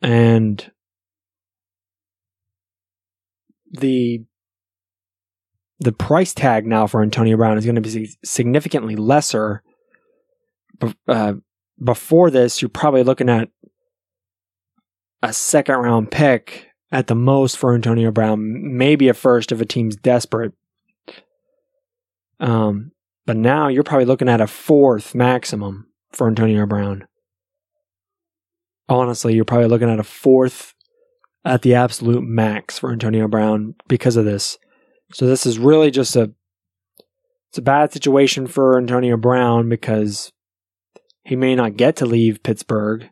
And 0.03 0.71
the 3.71 4.25
the 5.79 5.93
price 5.93 6.33
tag 6.33 6.67
now 6.67 6.87
for 6.87 7.03
Antonio 7.03 7.37
Brown 7.37 7.59
is 7.59 7.65
going 7.65 7.75
to 7.75 7.81
be 7.81 8.11
significantly 8.25 8.97
lesser. 8.97 9.63
Uh, 11.07 11.35
before 11.83 12.31
this, 12.31 12.63
you're 12.63 12.69
probably 12.69 13.03
looking 13.03 13.29
at 13.29 13.51
a 15.23 15.33
second 15.33 15.77
round 15.77 16.11
pick 16.11 16.69
at 16.93 17.09
the 17.09 17.15
most 17.15 17.59
for 17.59 17.75
Antonio 17.75 18.11
Brown, 18.11 18.77
maybe 18.77 19.09
a 19.09 19.15
first 19.15 19.53
if 19.53 19.61
a 19.61 19.65
team's 19.65 19.97
desperate. 19.97 20.53
Um, 22.41 22.93
but 23.27 23.37
now 23.37 23.69
you're 23.69 23.83
probably 23.83 24.05
looking 24.05 24.29
at 24.29 24.41
a 24.41 24.47
fourth 24.47 25.15
maximum 25.15 25.89
for 26.13 26.29
Antonio 26.29 26.67
Brown. 26.67 27.07
Honestly, 28.89 29.35
you're 29.35 29.45
probably 29.45 29.69
looking 29.69 29.91
at 29.91 29.99
a 29.99 30.05
fourth 30.05 30.75
at 31.45 31.63
the 31.63 31.75
absolute 31.75 32.23
max 32.23 32.79
for 32.79 32.93
Antonio 32.93 33.27
Brown 33.27 33.75
because 33.89 34.17
of 34.17 34.25
this. 34.25 34.59
So 35.13 35.27
this 35.27 35.47
is 35.47 35.59
really 35.59 35.91
just 35.91 36.17
a 36.17 36.33
it's 37.49 37.59
a 37.59 37.63
bad 37.63 37.93
situation 37.93 38.47
for 38.47 38.77
Antonio 38.77 39.17
Brown 39.17 39.69
because 39.69 40.33
he 41.25 41.37
may 41.37 41.55
not 41.55 41.77
get 41.77 41.97
to 41.97 42.07
leave 42.07 42.43
Pittsburgh 42.43 43.09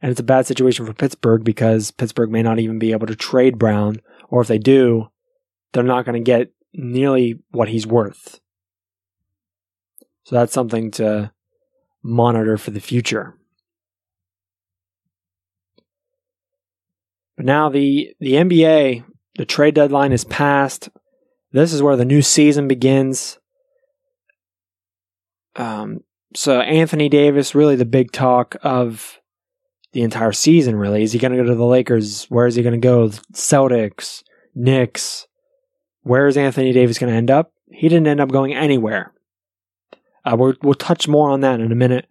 and 0.00 0.10
it's 0.10 0.20
a 0.20 0.24
bad 0.24 0.46
situation 0.46 0.86
for 0.86 0.92
Pittsburgh 0.92 1.42
because 1.42 1.90
Pittsburgh 1.90 2.30
may 2.30 2.42
not 2.42 2.58
even 2.58 2.78
be 2.78 2.92
able 2.92 3.06
to 3.08 3.16
trade 3.16 3.58
Brown, 3.58 4.00
or 4.28 4.40
if 4.40 4.48
they 4.48 4.58
do, 4.58 5.08
they're 5.72 5.82
not 5.82 6.04
going 6.04 6.14
to 6.14 6.24
get 6.24 6.52
nearly 6.72 7.40
what 7.50 7.68
he's 7.68 7.86
worth. 7.86 8.40
So 10.24 10.36
that's 10.36 10.52
something 10.52 10.90
to 10.92 11.32
monitor 12.02 12.56
for 12.56 12.70
the 12.70 12.80
future. 12.80 13.34
But 17.36 17.46
now 17.46 17.68
the, 17.68 18.14
the 18.20 18.34
NBA, 18.34 19.04
the 19.38 19.46
trade 19.46 19.74
deadline 19.74 20.12
is 20.12 20.24
passed. 20.24 20.90
This 21.52 21.72
is 21.72 21.82
where 21.82 21.96
the 21.96 22.04
new 22.04 22.20
season 22.20 22.68
begins. 22.68 23.38
Um, 25.56 26.00
so 26.34 26.60
Anthony 26.60 27.08
Davis, 27.08 27.54
really 27.54 27.76
the 27.76 27.86
big 27.86 28.12
talk 28.12 28.56
of 28.62 29.18
the 29.92 30.02
entire 30.02 30.32
season, 30.32 30.76
really. 30.76 31.02
Is 31.02 31.12
he 31.12 31.18
going 31.18 31.32
to 31.32 31.38
go 31.38 31.44
to 31.44 31.54
the 31.54 31.64
Lakers? 31.64 32.26
Where 32.26 32.46
is 32.46 32.56
he 32.56 32.62
going 32.62 32.78
to 32.78 32.86
go? 32.86 33.08
Celtics, 33.32 34.22
Knicks. 34.54 35.26
Where 36.02 36.26
is 36.26 36.36
Anthony 36.36 36.72
Davis 36.72 36.98
going 36.98 37.10
to 37.10 37.16
end 37.16 37.30
up? 37.30 37.52
He 37.70 37.88
didn't 37.88 38.06
end 38.06 38.20
up 38.20 38.30
going 38.30 38.54
anywhere. 38.54 39.12
Uh, 40.24 40.36
we 40.36 40.54
will 40.62 40.74
touch 40.74 41.08
more 41.08 41.30
on 41.30 41.40
that 41.40 41.60
in 41.60 41.72
a 41.72 41.76
minute. 41.76 42.06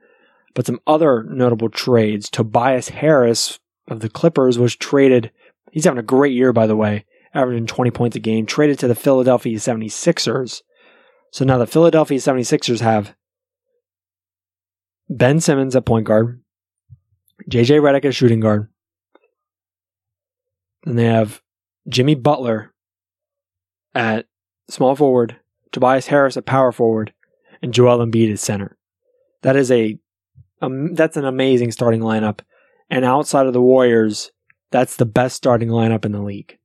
But 0.56 0.66
some 0.66 0.80
other 0.88 1.24
notable 1.24 1.70
trades. 1.70 2.30
Tobias 2.30 2.90
Harris 2.90 3.60
of 3.88 4.00
the 4.00 4.10
Clippers 4.10 4.58
was 4.58 4.76
traded. 4.76 5.32
He's 5.72 5.84
having 5.84 6.00
a 6.00 6.04
great 6.04 6.34
year, 6.34 6.52
by 6.52 6.66
the 6.66 6.76
way, 6.76 7.06
averaging 7.34 7.68
20 7.68 7.92
points 7.92 8.16
a 8.16 8.20
game. 8.20 8.46
Traded 8.46 8.80
to 8.80 8.88
the 8.88 8.96
Philadelphia 8.96 9.58
76ers. 9.58 10.62
So 11.32 11.46
now 11.46 11.58
the 11.58 11.68
Philadelphia 11.68 12.18
76ers 12.20 12.80
have 12.80 13.16
Ben 15.10 15.40
Simmons 15.40 15.76
at 15.76 15.86
point 15.86 16.06
guard, 16.06 16.42
JJ 17.50 17.80
Redick 17.82 18.06
at 18.06 18.16
shooting 18.16 18.40
guard. 18.40 18.70
And 20.86 20.98
they 20.98 21.06
have 21.06 21.42
Jimmy 21.88 22.16
Butler 22.16 22.74
at 23.94 24.26
small 24.70 24.96
forward, 24.96 25.38
Tobias 25.72 26.08
Harris 26.08 26.38
at 26.38 26.46
power 26.46 26.72
forward, 26.72 27.14
and 27.62 27.74
Joel 27.74 28.06
Embiid 28.06 28.32
at 28.32 28.40
center. 28.40 28.78
That 29.42 29.56
is 29.56 29.72
a 29.72 30.00
um, 30.62 30.94
that's 30.96 31.18
an 31.18 31.26
amazing 31.26 31.72
starting 31.72 32.02
lineup. 32.02 32.40
And 32.90 33.06
outside 33.06 33.48
of 33.48 33.54
the 33.54 33.62
Warriors, 33.62 34.32
that's 34.72 34.96
the 34.96 35.06
best 35.06 35.36
starting 35.36 35.70
lineup 35.70 36.06
in 36.06 36.12
the 36.12 36.22
league. 36.22 36.57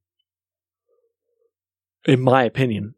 In 2.07 2.21
my 2.21 2.45
opinion. 2.45 2.95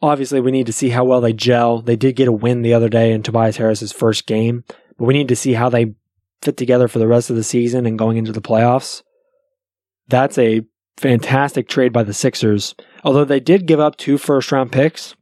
Obviously, 0.00 0.40
we 0.40 0.52
need 0.52 0.66
to 0.66 0.72
see 0.72 0.90
how 0.90 1.04
well 1.04 1.20
they 1.20 1.32
gel. 1.32 1.82
They 1.82 1.96
did 1.96 2.16
get 2.16 2.28
a 2.28 2.32
win 2.32 2.62
the 2.62 2.74
other 2.74 2.88
day 2.88 3.12
in 3.12 3.22
Tobias 3.22 3.56
Harris's 3.56 3.92
first 3.92 4.26
game, 4.26 4.64
but 4.96 5.04
we 5.04 5.14
need 5.14 5.28
to 5.28 5.36
see 5.36 5.54
how 5.54 5.68
they 5.68 5.94
fit 6.40 6.56
together 6.56 6.86
for 6.86 7.00
the 7.00 7.08
rest 7.08 7.30
of 7.30 7.36
the 7.36 7.42
season 7.42 7.84
and 7.84 7.98
going 7.98 8.16
into 8.16 8.32
the 8.32 8.40
playoffs. 8.40 9.02
That's 10.06 10.38
a 10.38 10.62
fantastic 10.96 11.68
trade 11.68 11.92
by 11.92 12.04
the 12.04 12.14
Sixers. 12.14 12.74
Although 13.04 13.24
they 13.24 13.40
did 13.40 13.66
give 13.66 13.80
up 13.80 13.96
two 13.96 14.18
first 14.18 14.52
round 14.52 14.70
picks, 14.70 15.14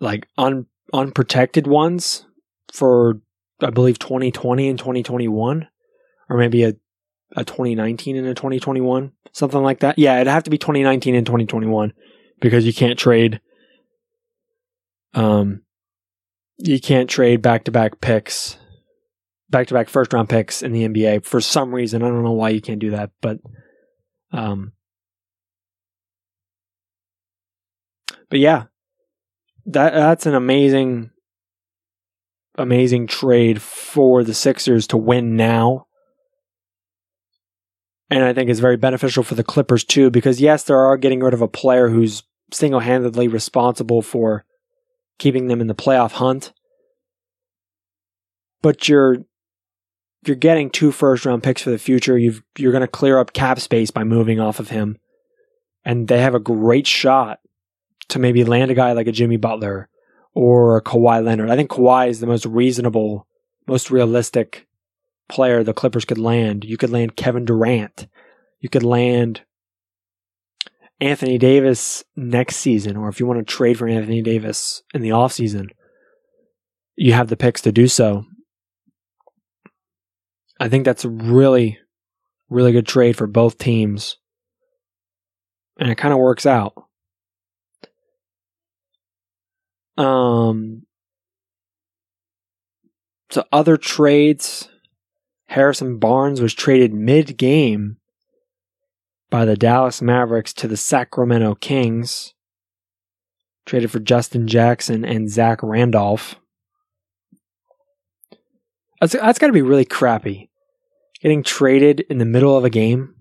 like 0.00 0.26
un, 0.38 0.66
unprotected 0.92 1.66
ones 1.66 2.26
for, 2.72 3.20
I 3.60 3.70
believe, 3.70 3.98
2020 3.98 4.68
and 4.68 4.78
2021, 4.78 5.68
or 6.28 6.38
maybe 6.38 6.64
a, 6.64 6.74
a 7.34 7.44
2019 7.44 8.16
and 8.16 8.26
a 8.26 8.34
2021, 8.34 9.12
something 9.32 9.62
like 9.62 9.80
that. 9.80 9.98
Yeah, 9.98 10.16
it'd 10.16 10.30
have 10.30 10.44
to 10.44 10.50
be 10.50 10.58
2019 10.58 11.14
and 11.14 11.26
2021 11.26 11.92
because 12.40 12.66
you 12.66 12.72
can't 12.72 12.98
trade. 12.98 13.40
Um, 15.14 15.62
you 16.58 16.80
can't 16.80 17.10
trade 17.10 17.42
back 17.42 17.64
to 17.64 17.70
back 17.70 18.00
picks 18.00 18.58
back 19.48 19.66
to 19.68 19.74
back 19.74 19.88
first 19.88 20.12
round 20.12 20.28
picks 20.28 20.62
in 20.62 20.72
the 20.72 20.86
NBA 20.88 21.24
for 21.24 21.40
some 21.40 21.74
reason. 21.74 22.02
I 22.02 22.08
don't 22.08 22.24
know 22.24 22.32
why 22.32 22.50
you 22.50 22.60
can't 22.60 22.80
do 22.80 22.90
that, 22.90 23.10
but 23.20 23.38
um 24.32 24.72
but 28.28 28.38
yeah. 28.38 28.64
That 29.66 29.94
that's 29.94 30.26
an 30.26 30.34
amazing 30.34 31.10
amazing 32.56 33.06
trade 33.06 33.60
for 33.60 34.24
the 34.24 34.34
Sixers 34.34 34.86
to 34.88 34.96
win 34.96 35.36
now. 35.36 35.85
And 38.08 38.22
I 38.22 38.32
think 38.32 38.50
it's 38.50 38.60
very 38.60 38.76
beneficial 38.76 39.22
for 39.22 39.34
the 39.34 39.44
Clippers 39.44 39.84
too, 39.84 40.10
because 40.10 40.40
yes, 40.40 40.64
they 40.64 40.74
are 40.74 40.96
getting 40.96 41.20
rid 41.20 41.34
of 41.34 41.42
a 41.42 41.48
player 41.48 41.88
who's 41.88 42.22
single 42.52 42.80
handedly 42.80 43.26
responsible 43.28 44.02
for 44.02 44.44
keeping 45.18 45.48
them 45.48 45.60
in 45.60 45.66
the 45.66 45.74
playoff 45.74 46.12
hunt. 46.12 46.52
But 48.62 48.88
you're 48.88 49.18
you're 50.26 50.36
getting 50.36 50.70
two 50.70 50.92
first 50.92 51.24
round 51.24 51.42
picks 51.42 51.62
for 51.62 51.70
the 51.70 51.78
future. 51.78 52.18
You've, 52.18 52.42
you're 52.58 52.72
going 52.72 52.82
to 52.82 52.88
clear 52.88 53.18
up 53.18 53.32
cap 53.32 53.60
space 53.60 53.90
by 53.90 54.04
moving 54.04 54.40
off 54.40 54.58
of 54.58 54.70
him. 54.70 54.98
And 55.84 56.08
they 56.08 56.20
have 56.20 56.34
a 56.34 56.40
great 56.40 56.86
shot 56.86 57.38
to 58.08 58.18
maybe 58.18 58.44
land 58.44 58.70
a 58.70 58.74
guy 58.74 58.92
like 58.92 59.06
a 59.06 59.12
Jimmy 59.12 59.36
Butler 59.36 59.88
or 60.34 60.76
a 60.76 60.82
Kawhi 60.82 61.24
Leonard. 61.24 61.50
I 61.50 61.56
think 61.56 61.70
Kawhi 61.70 62.08
is 62.08 62.20
the 62.20 62.26
most 62.26 62.44
reasonable, 62.44 63.26
most 63.66 63.90
realistic 63.90 64.65
player 65.28 65.62
the 65.62 65.74
Clippers 65.74 66.04
could 66.04 66.18
land. 66.18 66.64
You 66.64 66.76
could 66.76 66.90
land 66.90 67.16
Kevin 67.16 67.44
Durant. 67.44 68.06
You 68.60 68.68
could 68.68 68.82
land 68.82 69.42
Anthony 71.00 71.38
Davis 71.38 72.04
next 72.16 72.56
season, 72.56 72.96
or 72.96 73.08
if 73.08 73.20
you 73.20 73.26
want 73.26 73.38
to 73.38 73.44
trade 73.44 73.78
for 73.78 73.86
Anthony 73.86 74.22
Davis 74.22 74.82
in 74.94 75.02
the 75.02 75.10
offseason, 75.10 75.68
you 76.96 77.12
have 77.12 77.28
the 77.28 77.36
picks 77.36 77.60
to 77.62 77.72
do 77.72 77.86
so. 77.86 78.24
I 80.58 80.68
think 80.68 80.84
that's 80.84 81.04
a 81.04 81.10
really, 81.10 81.78
really 82.48 82.72
good 82.72 82.86
trade 82.86 83.16
for 83.16 83.26
both 83.26 83.58
teams. 83.58 84.16
And 85.78 85.90
it 85.90 85.98
kind 85.98 86.14
of 86.14 86.20
works 86.20 86.46
out. 86.46 86.72
Um, 89.98 90.86
so 93.30 93.44
other 93.52 93.76
trades, 93.76 94.68
Harrison 95.46 95.98
Barnes 95.98 96.40
was 96.40 96.54
traded 96.54 96.92
mid 96.92 97.36
game 97.36 97.98
by 99.30 99.44
the 99.44 99.56
Dallas 99.56 100.02
Mavericks 100.02 100.52
to 100.54 100.68
the 100.68 100.76
Sacramento 100.76 101.54
Kings. 101.56 102.34
Traded 103.64 103.90
for 103.90 103.98
Justin 103.98 104.46
Jackson 104.46 105.04
and 105.04 105.30
Zach 105.30 105.60
Randolph. 105.62 106.36
That's, 109.00 109.12
that's 109.12 109.38
got 109.38 109.48
to 109.48 109.52
be 109.52 109.62
really 109.62 109.84
crappy. 109.84 110.50
Getting 111.20 111.42
traded 111.42 112.00
in 112.00 112.18
the 112.18 112.24
middle 112.24 112.56
of 112.56 112.64
a 112.64 112.70
game. 112.70 113.14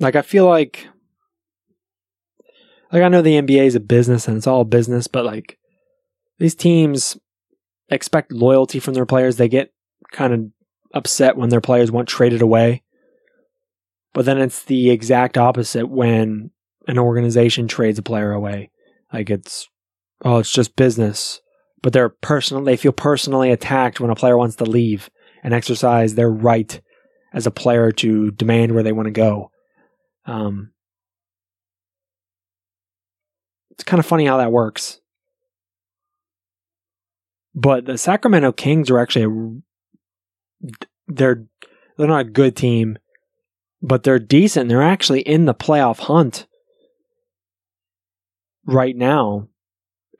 Like, 0.00 0.16
I 0.16 0.22
feel 0.22 0.46
like 0.46 0.88
like 2.94 3.02
I 3.02 3.08
know 3.08 3.22
the 3.22 3.40
NBA 3.40 3.66
is 3.66 3.74
a 3.74 3.80
business 3.80 4.28
and 4.28 4.36
it's 4.36 4.46
all 4.46 4.64
business, 4.64 5.08
but 5.08 5.24
like 5.24 5.58
these 6.38 6.54
teams 6.54 7.18
expect 7.88 8.30
loyalty 8.30 8.78
from 8.78 8.94
their 8.94 9.04
players. 9.04 9.36
They 9.36 9.48
get 9.48 9.72
kind 10.12 10.32
of 10.32 10.40
upset 10.94 11.36
when 11.36 11.50
their 11.50 11.60
players 11.60 11.90
want 11.90 12.08
traded 12.08 12.40
away. 12.40 12.82
But 14.14 14.24
then 14.24 14.38
it's 14.38 14.64
the 14.64 14.90
exact 14.90 15.36
opposite 15.36 15.88
when 15.88 16.50
an 16.86 16.98
organization 16.98 17.68
trades 17.68 17.98
a 17.98 18.02
player 18.02 18.32
away. 18.32 18.70
Like 19.12 19.28
it's 19.28 19.68
oh, 20.24 20.38
it's 20.38 20.52
just 20.52 20.76
business. 20.76 21.40
But 21.82 21.92
they're 21.92 22.08
personal 22.08 22.64
they 22.64 22.76
feel 22.76 22.92
personally 22.92 23.50
attacked 23.50 24.00
when 24.00 24.10
a 24.10 24.14
player 24.14 24.38
wants 24.38 24.56
to 24.56 24.64
leave 24.64 25.10
and 25.42 25.52
exercise 25.52 26.14
their 26.14 26.30
right 26.30 26.80
as 27.34 27.46
a 27.46 27.50
player 27.50 27.92
to 27.92 28.30
demand 28.30 28.72
where 28.72 28.82
they 28.82 28.92
want 28.92 29.06
to 29.06 29.12
go. 29.12 29.50
Um, 30.24 30.72
it's 33.72 33.84
kind 33.84 33.98
of 33.98 34.06
funny 34.06 34.24
how 34.24 34.38
that 34.38 34.52
works. 34.52 35.00
But 37.54 37.84
the 37.84 37.98
Sacramento 37.98 38.52
Kings 38.52 38.90
are 38.90 38.98
actually 38.98 39.24
a, 39.24 39.73
they're 41.06 41.46
they're 41.96 42.08
not 42.08 42.26
a 42.26 42.30
good 42.30 42.56
team, 42.56 42.98
but 43.82 44.02
they're 44.02 44.18
decent. 44.18 44.68
They're 44.68 44.82
actually 44.82 45.20
in 45.20 45.44
the 45.44 45.54
playoff 45.54 46.00
hunt 46.00 46.46
right 48.66 48.96
now. 48.96 49.48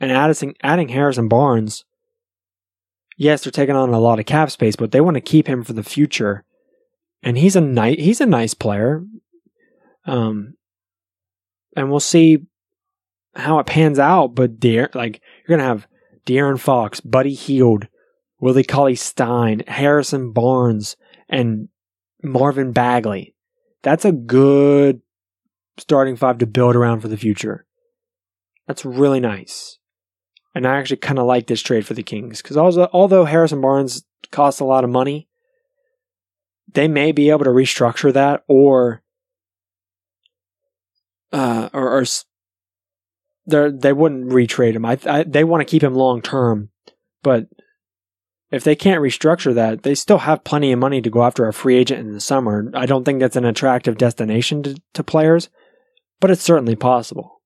And 0.00 0.10
adding 0.10 0.54
adding 0.62 0.88
Harrison 0.88 1.28
Barnes, 1.28 1.84
yes, 3.16 3.44
they're 3.44 3.50
taking 3.50 3.76
on 3.76 3.90
a 3.90 4.00
lot 4.00 4.18
of 4.18 4.26
cap 4.26 4.50
space, 4.50 4.76
but 4.76 4.92
they 4.92 5.00
want 5.00 5.14
to 5.14 5.20
keep 5.20 5.46
him 5.46 5.62
for 5.62 5.72
the 5.72 5.84
future. 5.84 6.44
And 7.22 7.38
he's 7.38 7.56
a 7.56 7.60
nice 7.60 7.96
he's 7.98 8.20
a 8.20 8.26
nice 8.26 8.54
player. 8.54 9.04
Um, 10.06 10.54
and 11.76 11.90
we'll 11.90 12.00
see 12.00 12.38
how 13.34 13.58
it 13.58 13.66
pans 13.66 13.98
out. 13.98 14.34
But 14.34 14.60
dear, 14.60 14.90
like 14.94 15.22
you're 15.46 15.56
gonna 15.56 15.68
have 15.68 15.86
De'Aaron 16.26 16.58
Fox, 16.58 17.00
Buddy 17.00 17.34
Hield, 17.34 17.86
Willie 18.44 18.62
Cauley 18.62 18.94
Stein, 18.94 19.62
Harrison 19.66 20.30
Barnes, 20.30 20.98
and 21.30 21.70
Marvin 22.22 22.72
Bagley. 22.72 23.34
That's 23.82 24.04
a 24.04 24.12
good 24.12 25.00
starting 25.78 26.14
five 26.14 26.36
to 26.36 26.46
build 26.46 26.76
around 26.76 27.00
for 27.00 27.08
the 27.08 27.16
future. 27.16 27.64
That's 28.66 28.84
really 28.84 29.18
nice. 29.18 29.78
And 30.54 30.66
I 30.66 30.76
actually 30.76 30.98
kind 30.98 31.18
of 31.18 31.24
like 31.24 31.46
this 31.46 31.62
trade 31.62 31.86
for 31.86 31.94
the 31.94 32.02
Kings 32.02 32.42
because 32.42 32.58
although 32.58 33.24
Harrison 33.24 33.62
Barnes 33.62 34.04
costs 34.30 34.60
a 34.60 34.66
lot 34.66 34.84
of 34.84 34.90
money, 34.90 35.26
they 36.70 36.86
may 36.86 37.12
be 37.12 37.30
able 37.30 37.44
to 37.44 37.50
restructure 37.50 38.12
that 38.12 38.44
or 38.46 39.02
uh, 41.32 41.70
or, 41.72 41.98
or 41.98 42.04
they 43.46 43.70
they 43.70 43.92
wouldn't 43.94 44.28
retrade 44.28 44.74
him. 44.74 44.84
I, 44.84 44.98
I 45.06 45.22
they 45.22 45.44
want 45.44 45.62
to 45.62 45.70
keep 45.70 45.82
him 45.82 45.94
long 45.94 46.20
term, 46.20 46.68
but 47.22 47.48
if 48.54 48.64
they 48.64 48.76
can't 48.76 49.02
restructure 49.02 49.54
that, 49.54 49.82
they 49.82 49.94
still 49.94 50.18
have 50.18 50.44
plenty 50.44 50.70
of 50.70 50.78
money 50.78 51.02
to 51.02 51.11
go 51.11 51.25
after 51.25 51.46
a 51.46 51.52
free 51.52 51.76
agent 51.76 52.06
in 52.06 52.12
the 52.12 52.20
summer. 52.20 52.70
I 52.75 52.87
don't 52.87 53.05
think 53.05 53.18
that's 53.18 53.37
an 53.37 53.44
attractive 53.44 53.98
destination 53.98 54.62
to, 54.62 54.81
to 54.94 55.02
players, 55.02 55.48
but 56.20 56.31
it's 56.31 56.42
certainly 56.42 56.76
possible. 56.76 57.40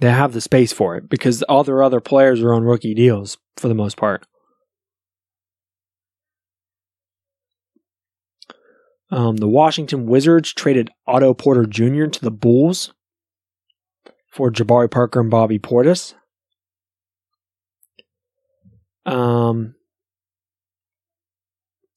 They 0.00 0.10
have 0.10 0.32
the 0.32 0.40
space 0.40 0.72
for 0.72 0.96
it 0.96 1.10
because 1.10 1.42
all 1.42 1.62
their 1.62 1.82
other 1.82 2.00
players 2.00 2.40
are 2.40 2.54
on 2.54 2.64
rookie 2.64 2.94
deals 2.94 3.36
for 3.56 3.68
the 3.68 3.74
most 3.74 3.98
part. 3.98 4.26
Um, 9.10 9.36
the 9.36 9.48
Washington 9.48 10.06
Wizards 10.06 10.54
traded 10.54 10.88
Otto 11.06 11.34
Porter 11.34 11.66
Jr. 11.66 12.06
to 12.06 12.20
the 12.20 12.30
Bulls 12.30 12.94
for 14.30 14.50
Jabari 14.50 14.90
Parker 14.90 15.20
and 15.20 15.30
Bobby 15.30 15.58
Portis. 15.58 16.14
Um, 19.10 19.74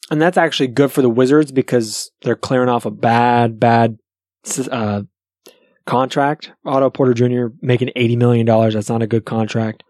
and 0.09 0.21
that's 0.21 0.37
actually 0.37 0.67
good 0.67 0.91
for 0.91 1.01
the 1.01 1.09
Wizards 1.09 1.51
because 1.51 2.11
they're 2.23 2.35
clearing 2.35 2.69
off 2.69 2.85
a 2.85 2.91
bad, 2.91 3.59
bad 3.59 3.97
uh, 4.71 5.03
contract. 5.85 6.51
Otto 6.65 6.89
Porter 6.89 7.13
Jr. 7.13 7.53
making 7.61 7.89
$80 7.95 8.17
million. 8.17 8.45
That's 8.45 8.89
not 8.89 9.03
a 9.03 9.07
good 9.07 9.25
contract. 9.25 9.83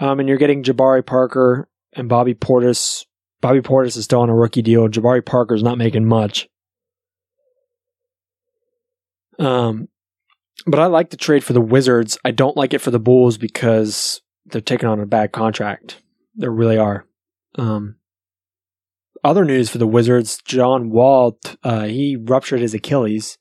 Um, 0.00 0.20
and 0.20 0.28
you're 0.28 0.38
getting 0.38 0.62
Jabari 0.62 1.04
Parker 1.04 1.68
and 1.92 2.08
Bobby 2.08 2.34
Portis. 2.34 3.04
Bobby 3.42 3.60
Portis 3.60 3.96
is 3.96 4.04
still 4.04 4.20
on 4.20 4.30
a 4.30 4.34
rookie 4.34 4.62
deal. 4.62 4.88
Jabari 4.88 5.24
Parker's 5.24 5.62
not 5.62 5.78
making 5.78 6.06
much. 6.06 6.48
Um, 9.38 9.88
but 10.66 10.80
I 10.80 10.86
like 10.86 11.10
the 11.10 11.16
trade 11.16 11.44
for 11.44 11.52
the 11.52 11.60
Wizards. 11.60 12.18
I 12.24 12.30
don't 12.30 12.56
like 12.56 12.72
it 12.72 12.80
for 12.80 12.90
the 12.90 13.00
Bulls 13.00 13.36
because 13.36 14.22
they're 14.46 14.60
taking 14.60 14.88
on 14.88 15.00
a 15.00 15.06
bad 15.06 15.32
contract. 15.32 16.01
They 16.36 16.48
really 16.48 16.78
are. 16.78 17.06
Um, 17.56 17.96
other 19.24 19.44
news 19.44 19.68
for 19.68 19.78
the 19.78 19.86
Wizards: 19.86 20.40
John 20.44 20.90
Wall, 20.90 21.38
uh, 21.62 21.84
he 21.84 22.16
ruptured 22.16 22.60
his 22.60 22.74
Achilles. 22.74 23.38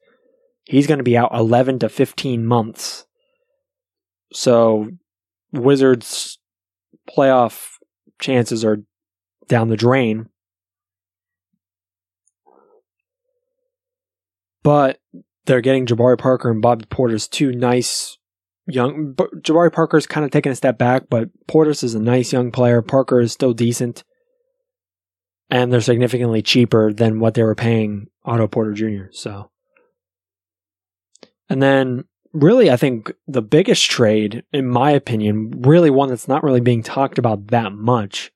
He's 0.66 0.88
going 0.88 1.00
to 1.00 1.04
be 1.04 1.18
out 1.18 1.34
11 1.34 1.80
to 1.80 1.90
15 1.90 2.46
months. 2.46 3.06
So, 4.32 4.90
Wizards 5.52 6.40
playoff 7.10 7.78
chances 8.20 8.64
are 8.64 8.84
down 9.48 9.70
the 9.70 9.78
drain. 9.78 10.30
But 14.64 15.00
they're 15.46 15.62
getting 15.62 15.86
Jabari 15.86 16.18
Parker 16.18 16.52
and 16.52 16.62
Bobby 16.62 16.86
Portis 16.86 17.30
two 17.30 17.52
nice 17.52 18.18
young. 18.68 19.14
Jabari 19.16 19.72
Parker's 19.72 20.08
kind 20.08 20.26
of 20.26 20.32
taking 20.32 20.52
a 20.52 20.56
step 20.56 20.78
back, 20.78 21.04
but 21.10 21.30
Portis 21.48 21.84
is 21.84 21.96
a 21.96 22.00
nice 22.00 22.32
young 22.34 22.52
player. 22.52 22.82
Parker 22.82 23.20
is 23.20 23.32
still 23.32 23.54
decent, 23.54 24.04
and 25.50 25.72
they're 25.72 25.82
significantly 25.82 26.42
cheaper 26.42 26.94
than 26.94 27.20
what 27.20 27.34
they 27.34 27.44
were 27.44 27.56
paying 27.56 28.08
Otto 28.26 28.48
Porter 28.48 28.74
Jr. 28.74 29.12
So, 29.12 29.52
and 31.50 31.62
then 31.62 32.06
really, 32.34 32.72
I 32.72 32.78
think 32.78 33.12
the 33.28 33.42
biggest 33.42 33.90
trade, 33.90 34.44
in 34.54 34.68
my 34.68 34.92
opinion, 34.92 35.52
really 35.62 35.90
one 35.90 36.10
that's 36.10 36.28
not 36.28 36.44
really 36.44 36.62
being 36.62 36.84
talked 36.84 37.18
about 37.18 37.48
that 37.48 37.74
much. 37.74 38.32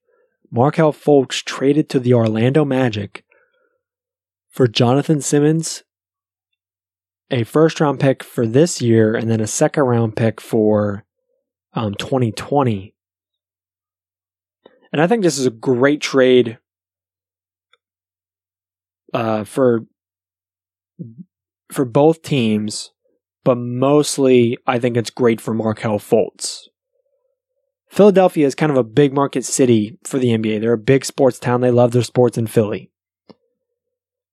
Markelle 0.51 0.93
Fultz 0.93 1.43
traded 1.43 1.89
to 1.89 1.99
the 1.99 2.13
Orlando 2.13 2.63
Magic 2.63 3.23
for 4.49 4.67
Jonathan 4.67 5.21
Simmons 5.21 5.83
a 7.31 7.43
first 7.43 7.79
round 7.79 7.99
pick 7.99 8.23
for 8.23 8.45
this 8.45 8.81
year 8.81 9.15
and 9.15 9.29
then 9.29 9.41
a 9.41 9.47
second 9.47 9.83
round 9.83 10.15
pick 10.15 10.39
for 10.39 11.05
um, 11.73 11.95
2020. 11.95 12.93
And 14.91 15.01
I 15.01 15.07
think 15.07 15.23
this 15.23 15.37
is 15.37 15.45
a 15.45 15.51
great 15.51 16.01
trade 16.01 16.57
uh, 19.13 19.43
for 19.43 19.85
for 21.71 21.83
both 21.83 22.21
teams, 22.21 22.91
but 23.43 23.57
mostly 23.57 24.57
I 24.65 24.79
think 24.79 24.95
it's 24.95 25.09
great 25.09 25.41
for 25.41 25.53
Markelle 25.53 25.99
Fultz. 25.99 26.67
Philadelphia 27.89 28.45
is 28.45 28.55
kind 28.55 28.71
of 28.71 28.77
a 28.77 28.83
big 28.83 29.13
market 29.13 29.45
city 29.45 29.97
for 30.03 30.19
the 30.19 30.29
NBA. 30.29 30.59
They're 30.59 30.73
a 30.73 30.77
big 30.77 31.05
sports 31.05 31.39
town. 31.39 31.61
They 31.61 31.71
love 31.71 31.91
their 31.91 32.03
sports 32.03 32.37
in 32.37 32.47
Philly 32.47 32.91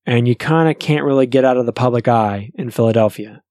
and 0.07 0.27
you 0.27 0.35
kind 0.35 0.69
of 0.69 0.79
can't 0.79 1.05
really 1.05 1.27
get 1.27 1.45
out 1.45 1.57
of 1.57 1.67
the 1.67 1.73
public 1.73 2.09
eye 2.09 2.51
in 2.55 2.71
Philadelphia. 2.71 3.43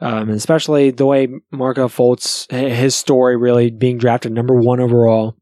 Um, 0.00 0.28
especially 0.30 0.90
the 0.90 1.06
way 1.06 1.28
Markelle 1.50 1.88
Fultz, 1.88 2.50
his 2.50 2.94
story 2.94 3.36
really 3.36 3.70
being 3.70 3.96
drafted 3.96 4.32
number 4.32 4.54
one 4.54 4.80
overall. 4.80 5.36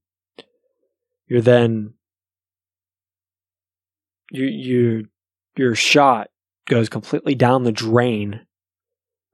You're 1.26 1.40
then 1.40 1.94
you 4.30 4.44
you 4.44 5.08
your 5.56 5.74
shot 5.74 6.28
goes 6.66 6.88
completely 6.88 7.34
down 7.34 7.64
the 7.64 7.72
drain. 7.72 8.40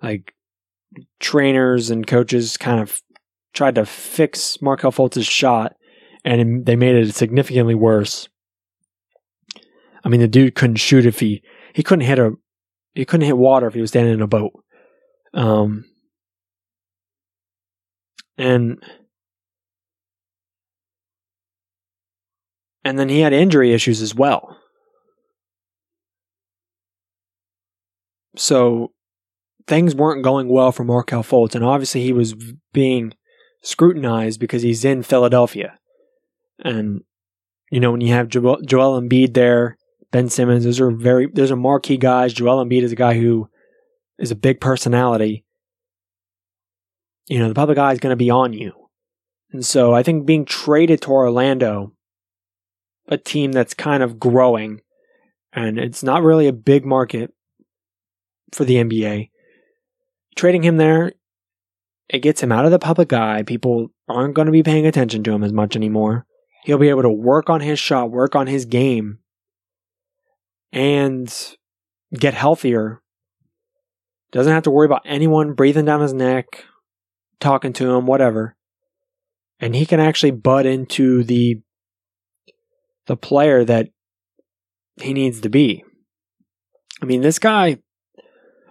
Like 0.00 0.34
trainers 1.20 1.90
and 1.90 2.06
coaches 2.06 2.56
kind 2.56 2.80
of 2.80 3.02
tried 3.52 3.74
to 3.74 3.84
fix 3.84 4.62
Markelle 4.62 4.92
Fultz's 4.92 5.26
shot, 5.26 5.76
and 6.24 6.64
they 6.64 6.76
made 6.76 6.94
it 6.94 7.14
significantly 7.14 7.74
worse. 7.74 8.28
I 10.08 10.10
mean, 10.10 10.20
the 10.20 10.26
dude 10.26 10.54
couldn't 10.54 10.76
shoot 10.76 11.04
if 11.04 11.20
he 11.20 11.42
he 11.74 11.82
couldn't 11.82 12.06
hit 12.06 12.18
a 12.18 12.32
he 12.94 13.04
couldn't 13.04 13.26
hit 13.26 13.36
water 13.36 13.66
if 13.66 13.74
he 13.74 13.82
was 13.82 13.90
standing 13.90 14.14
in 14.14 14.22
a 14.22 14.26
boat. 14.26 14.54
Um, 15.34 15.84
and 18.38 18.82
and 22.82 22.98
then 22.98 23.10
he 23.10 23.20
had 23.20 23.34
injury 23.34 23.74
issues 23.74 24.00
as 24.00 24.14
well. 24.14 24.56
So 28.34 28.92
things 29.66 29.94
weren't 29.94 30.24
going 30.24 30.48
well 30.48 30.72
for 30.72 30.84
Markelle 30.84 31.22
Fultz, 31.22 31.54
and 31.54 31.62
obviously 31.62 32.00
he 32.00 32.14
was 32.14 32.34
being 32.72 33.12
scrutinized 33.62 34.40
because 34.40 34.62
he's 34.62 34.86
in 34.86 35.02
Philadelphia. 35.02 35.76
And 36.64 37.02
you 37.70 37.78
know 37.78 37.90
when 37.90 38.00
you 38.00 38.14
have 38.14 38.28
Joel, 38.28 38.62
Joel 38.62 38.98
Embiid 38.98 39.34
there, 39.34 39.76
Ben 40.10 40.28
Simmons. 40.28 40.64
Those 40.64 40.80
are 40.80 40.90
very 40.90 41.26
those 41.26 41.50
are 41.50 41.56
marquee 41.56 41.98
guys. 41.98 42.32
Joel 42.32 42.64
Embiid 42.64 42.82
is 42.82 42.92
a 42.92 42.96
guy 42.96 43.14
who 43.14 43.48
is 44.18 44.30
a 44.30 44.36
big 44.36 44.60
personality, 44.60 45.44
you 47.28 47.38
know, 47.38 47.48
the 47.48 47.54
public 47.54 47.78
eye 47.78 47.92
is 47.92 48.00
going 48.00 48.12
to 48.12 48.16
be 48.16 48.30
on 48.30 48.52
you. 48.52 48.72
And 49.52 49.64
so 49.64 49.94
I 49.94 50.02
think 50.02 50.26
being 50.26 50.44
traded 50.44 51.02
to 51.02 51.10
Orlando, 51.10 51.92
a 53.06 53.16
team 53.16 53.52
that's 53.52 53.74
kind 53.74 54.02
of 54.02 54.18
growing, 54.18 54.80
and 55.52 55.78
it's 55.78 56.02
not 56.02 56.22
really 56.22 56.46
a 56.46 56.52
big 56.52 56.84
market 56.84 57.32
for 58.52 58.64
the 58.64 58.76
NBA, 58.76 59.30
trading 60.36 60.62
him 60.62 60.76
there, 60.76 61.12
it 62.08 62.20
gets 62.20 62.42
him 62.42 62.52
out 62.52 62.64
of 62.64 62.70
the 62.70 62.78
public 62.78 63.12
eye. 63.12 63.42
People 63.42 63.88
aren't 64.08 64.34
going 64.34 64.46
to 64.46 64.52
be 64.52 64.62
paying 64.62 64.86
attention 64.86 65.22
to 65.24 65.32
him 65.32 65.44
as 65.44 65.52
much 65.52 65.76
anymore. 65.76 66.26
He'll 66.64 66.78
be 66.78 66.88
able 66.88 67.02
to 67.02 67.10
work 67.10 67.48
on 67.48 67.60
his 67.60 67.78
shot, 67.78 68.10
work 68.10 68.34
on 68.34 68.46
his 68.46 68.64
game, 68.64 69.18
and 70.72 71.56
get 72.14 72.34
healthier. 72.34 73.00
Doesn't 74.30 74.52
have 74.52 74.64
to 74.64 74.70
worry 74.70 74.86
about 74.86 75.02
anyone 75.04 75.54
breathing 75.54 75.86
down 75.86 76.00
his 76.00 76.12
neck, 76.12 76.64
talking 77.40 77.72
to 77.74 77.94
him, 77.94 78.06
whatever. 78.06 78.56
And 79.60 79.74
he 79.74 79.86
can 79.86 80.00
actually 80.00 80.32
butt 80.32 80.66
into 80.66 81.24
the 81.24 81.60
the 83.06 83.16
player 83.16 83.64
that 83.64 83.88
he 85.00 85.14
needs 85.14 85.40
to 85.40 85.48
be. 85.48 85.82
I 87.02 87.06
mean, 87.06 87.22
this 87.22 87.38
guy 87.38 87.78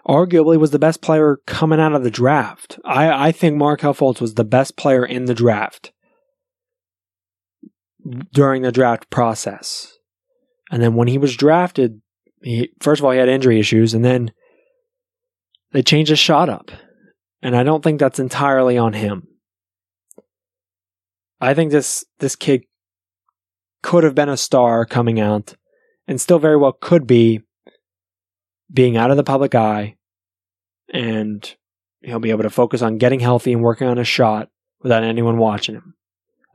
arguably 0.07 0.57
was 0.57 0.71
the 0.71 0.79
best 0.79 1.01
player 1.01 1.39
coming 1.45 1.79
out 1.79 1.93
of 1.93 2.03
the 2.03 2.11
draft. 2.11 2.79
I, 2.85 3.29
I 3.29 3.31
think 3.31 3.57
Markelle 3.57 3.93
Fultz 3.93 4.21
was 4.21 4.35
the 4.35 4.45
best 4.45 4.77
player 4.77 5.05
in 5.05 5.25
the 5.25 5.33
draft 5.33 5.91
during 8.31 8.61
the 8.61 8.71
draft 8.71 9.09
process. 9.09 9.96
And 10.71 10.81
then 10.81 10.95
when 10.95 11.07
he 11.07 11.17
was 11.17 11.35
drafted, 11.35 12.01
he, 12.41 12.71
first 12.79 12.99
of 12.99 13.05
all, 13.05 13.11
he 13.11 13.19
had 13.19 13.29
injury 13.29 13.59
issues, 13.59 13.93
and 13.93 14.03
then 14.03 14.31
they 15.71 15.81
changed 15.81 16.09
his 16.09 16.19
shot 16.19 16.49
up. 16.49 16.71
And 17.41 17.55
I 17.55 17.63
don't 17.63 17.83
think 17.83 17.99
that's 17.99 18.19
entirely 18.19 18.77
on 18.77 18.93
him. 18.93 19.27
I 21.39 21.53
think 21.53 21.71
this 21.71 22.03
this 22.19 22.35
kid 22.35 22.63
could 23.83 24.03
have 24.03 24.15
been 24.15 24.29
a 24.29 24.37
star 24.37 24.85
coming 24.85 25.19
out, 25.19 25.55
and 26.07 26.19
still 26.19 26.39
very 26.39 26.57
well 26.57 26.73
could 26.73 27.05
be 27.05 27.41
being 28.71 28.97
out 28.97 29.11
of 29.11 29.17
the 29.17 29.23
public 29.23 29.55
eye, 29.55 29.95
and 30.91 31.55
he'll 32.01 32.19
be 32.19 32.31
able 32.31 32.43
to 32.43 32.49
focus 32.49 32.81
on 32.81 32.97
getting 32.97 33.19
healthy 33.19 33.53
and 33.53 33.61
working 33.61 33.87
on 33.87 33.97
a 33.97 34.03
shot 34.03 34.49
without 34.81 35.03
anyone 35.03 35.37
watching 35.37 35.75
him. 35.75 35.93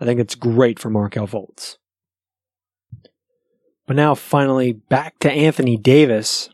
I 0.00 0.04
think 0.04 0.20
it's 0.20 0.34
great 0.34 0.78
for 0.78 0.90
Markelle 0.90 1.28
Fultz. 1.28 1.76
But 3.86 3.96
now, 3.96 4.14
finally, 4.14 4.72
back 4.72 5.18
to 5.20 5.30
Anthony 5.30 5.76
Davis. 5.76 6.48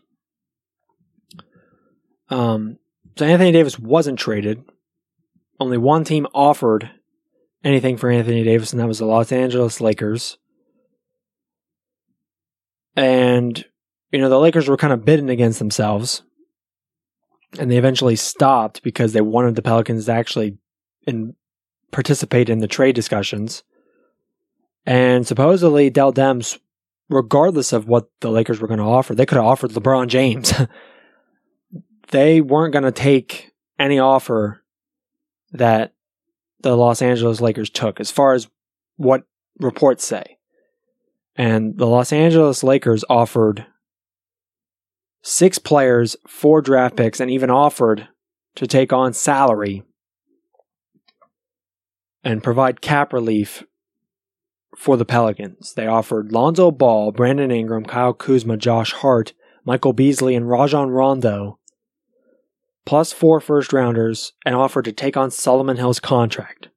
Um, 2.30 2.78
so 3.16 3.26
Anthony 3.26 3.52
Davis 3.52 3.78
wasn't 3.78 4.18
traded. 4.18 4.64
Only 5.60 5.78
one 5.78 6.04
team 6.04 6.26
offered 6.32 6.90
anything 7.64 7.96
for 7.96 8.10
Anthony 8.10 8.44
Davis, 8.44 8.72
and 8.72 8.80
that 8.80 8.88
was 8.88 8.98
the 8.98 9.06
Los 9.06 9.32
Angeles 9.32 9.80
Lakers. 9.80 10.38
And, 12.96 13.64
you 14.10 14.18
know, 14.18 14.28
the 14.28 14.38
Lakers 14.38 14.68
were 14.68 14.76
kind 14.76 14.92
of 14.92 15.04
bidding 15.04 15.30
against 15.30 15.58
themselves. 15.58 16.22
And 17.58 17.70
they 17.70 17.78
eventually 17.78 18.16
stopped 18.16 18.82
because 18.82 19.12
they 19.12 19.20
wanted 19.20 19.54
the 19.54 19.62
Pelicans 19.62 20.06
to 20.06 20.12
actually 20.12 20.58
in, 21.06 21.34
participate 21.90 22.48
in 22.48 22.58
the 22.58 22.68
trade 22.68 22.94
discussions. 22.94 23.62
And 24.84 25.26
supposedly 25.26 25.90
Dell 25.90 26.12
Demps 26.12 26.58
regardless 27.09 27.73
of 27.73 27.88
what 27.88 28.09
the 28.21 28.31
Lakers 28.31 28.61
were 28.61 28.68
going 28.68 28.79
to 28.79 28.85
offer. 28.85 29.14
They 29.14 29.27
could 29.27 29.37
have 29.37 29.47
offered 29.47 29.71
LeBron 29.71 30.09
James. 30.09 30.53
they 32.11 32.40
weren't 32.40 32.73
going 32.73 32.85
to 32.85 32.92
take 32.92 33.53
any 33.79 33.99
offer 33.99 34.64
that 35.53 35.94
the 36.61 36.77
Los 36.77 37.01
Angeles 37.01 37.40
Lakers 37.40 37.71
took, 37.71 38.01
as 38.01 38.11
far 38.11 38.35
as 38.35 38.49
what 38.97 39.23
reports 39.59 40.05
say. 40.05 40.38
And 41.37 41.79
the 41.79 41.87
Los 41.87 42.12
Angeles 42.12 42.64
Lakers 42.64 43.05
offered 43.09 43.66
six 45.23 45.59
players, 45.59 46.16
four 46.27 46.61
draft 46.61 46.97
picks, 46.97 47.21
and 47.21 47.31
even 47.31 47.51
offered 47.51 48.09
to 48.57 48.66
take 48.66 48.92
on 48.92 49.12
salary 49.12 49.85
and 52.25 52.42
provide 52.42 52.81
cap 52.81 53.12
relief 53.12 53.62
for 54.78 54.96
the 54.96 55.04
Pelicans. 55.04 55.74
They 55.74 55.88
offered 55.88 56.30
Lonzo 56.30 56.70
Ball, 56.70 57.10
Brandon 57.10 57.50
Ingram, 57.50 57.84
Kyle 57.84 58.14
Kuzma, 58.14 58.56
Josh 58.56 58.92
Hart, 58.92 59.32
Michael 59.64 59.92
Beasley, 59.92 60.36
and 60.36 60.48
Rajon 60.48 60.90
Rondo, 60.90 61.58
plus 62.86 63.12
four 63.12 63.40
first 63.40 63.72
rounders, 63.72 64.34
and 64.46 64.54
offered 64.54 64.84
to 64.84 64.92
take 64.92 65.16
on 65.16 65.32
Solomon 65.32 65.78
Hill's 65.78 65.98
contract. 65.98 66.68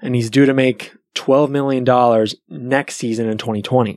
And 0.00 0.16
he's 0.16 0.30
due 0.30 0.46
to 0.46 0.52
make 0.52 0.94
$12 1.14 1.48
million 1.48 2.26
next 2.48 2.96
season 2.96 3.28
in 3.28 3.38
2020. 3.38 3.96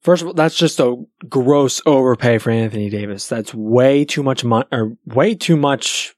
First 0.00 0.22
of 0.22 0.28
all, 0.28 0.34
that's 0.34 0.56
just 0.56 0.78
a 0.78 0.94
gross 1.28 1.82
overpay 1.84 2.38
for 2.38 2.50
Anthony 2.50 2.88
Davis. 2.88 3.26
That's 3.26 3.52
way 3.52 4.04
too 4.04 4.22
much 4.22 4.44
money, 4.44 4.68
or 4.70 4.96
way 5.04 5.34
too 5.34 5.56
much 5.56 6.14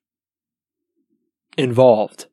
involved 1.57 2.27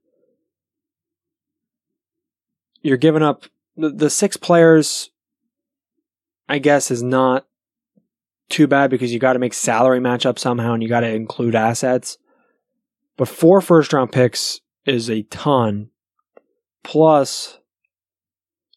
you're 2.88 2.97
giving 2.97 3.21
up 3.21 3.43
the, 3.76 3.89
the 3.89 4.10
six 4.10 4.38
players. 4.38 5.10
I 6.50 6.60
guess 6.60 6.89
is 6.89 7.04
not 7.04 7.45
too 8.50 8.67
bad 8.67 8.89
because 8.89 9.13
you 9.13 9.19
got 9.19 9.34
to 9.34 9.39
make 9.39 9.54
salary 9.54 10.00
match 10.00 10.26
up 10.26 10.39
somehow 10.39 10.73
and 10.73 10.82
you 10.82 10.88
got 10.88 11.02
to 11.02 11.13
include 11.13 11.56
assets. 11.56 12.17
But 13.17 13.28
four 13.28 13.60
first 13.60 13.91
round 13.91 14.13
picks 14.13 14.62
is 14.86 15.10
a 15.10 15.23
ton. 15.23 15.89
Plus, 16.84 17.60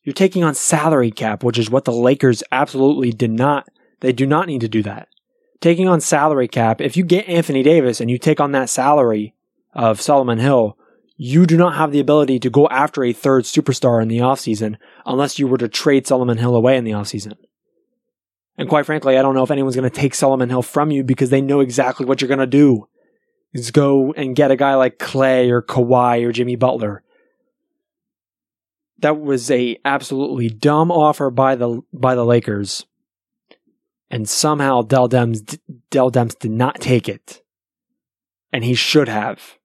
you're 0.02 0.12
taking 0.12 0.42
on 0.42 0.56
salary 0.56 1.12
cap, 1.12 1.44
which 1.44 1.58
is 1.58 1.70
what 1.70 1.84
the 1.84 1.92
Lakers 1.92 2.42
absolutely 2.50 3.12
did 3.12 3.30
not. 3.30 3.68
They 4.00 4.12
do 4.12 4.26
not 4.26 4.48
need 4.48 4.62
to 4.62 4.68
do 4.68 4.82
that. 4.82 5.06
Taking 5.60 5.86
on 5.86 6.00
salary 6.00 6.48
cap, 6.48 6.80
if 6.80 6.96
you 6.96 7.04
get 7.04 7.28
Anthony 7.28 7.62
Davis 7.62 8.00
and 8.00 8.10
you 8.10 8.18
take 8.18 8.40
on 8.40 8.50
that 8.52 8.70
salary 8.70 9.34
of 9.74 10.00
Solomon 10.00 10.38
Hill, 10.38 10.76
you 11.22 11.44
do 11.44 11.58
not 11.58 11.74
have 11.74 11.92
the 11.92 12.00
ability 12.00 12.38
to 12.38 12.48
go 12.48 12.66
after 12.68 13.04
a 13.04 13.12
third 13.12 13.44
superstar 13.44 14.00
in 14.00 14.08
the 14.08 14.20
offseason 14.20 14.78
unless 15.04 15.38
you 15.38 15.46
were 15.46 15.58
to 15.58 15.68
trade 15.68 16.06
Solomon 16.06 16.38
Hill 16.38 16.56
away 16.56 16.78
in 16.78 16.84
the 16.84 16.92
offseason. 16.92 17.34
And 18.56 18.70
quite 18.70 18.86
frankly, 18.86 19.18
I 19.18 19.22
don't 19.22 19.34
know 19.34 19.42
if 19.42 19.50
anyone's 19.50 19.76
going 19.76 19.88
to 19.88 19.94
take 19.94 20.14
Solomon 20.14 20.48
Hill 20.48 20.62
from 20.62 20.90
you 20.90 21.04
because 21.04 21.28
they 21.28 21.42
know 21.42 21.60
exactly 21.60 22.06
what 22.06 22.22
you're 22.22 22.28
going 22.28 22.38
to 22.38 22.46
do. 22.46 22.88
Is 23.52 23.70
go 23.70 24.14
and 24.14 24.34
get 24.34 24.50
a 24.50 24.56
guy 24.56 24.76
like 24.76 24.96
Klay 24.96 25.50
or 25.50 25.60
Kawhi 25.60 26.26
or 26.26 26.32
Jimmy 26.32 26.56
Butler. 26.56 27.02
That 29.00 29.20
was 29.20 29.50
a 29.50 29.76
absolutely 29.84 30.48
dumb 30.48 30.90
offer 30.90 31.28
by 31.28 31.54
the 31.54 31.82
by 31.92 32.14
the 32.14 32.24
Lakers. 32.24 32.86
And 34.10 34.26
somehow 34.26 34.80
Dell 34.80 35.08
Demps, 35.08 35.58
Dell 35.90 36.10
Demps 36.10 36.38
did 36.38 36.52
not 36.52 36.80
take 36.80 37.10
it. 37.10 37.42
And 38.54 38.64
he 38.64 38.72
should 38.74 39.08
have. 39.08 39.59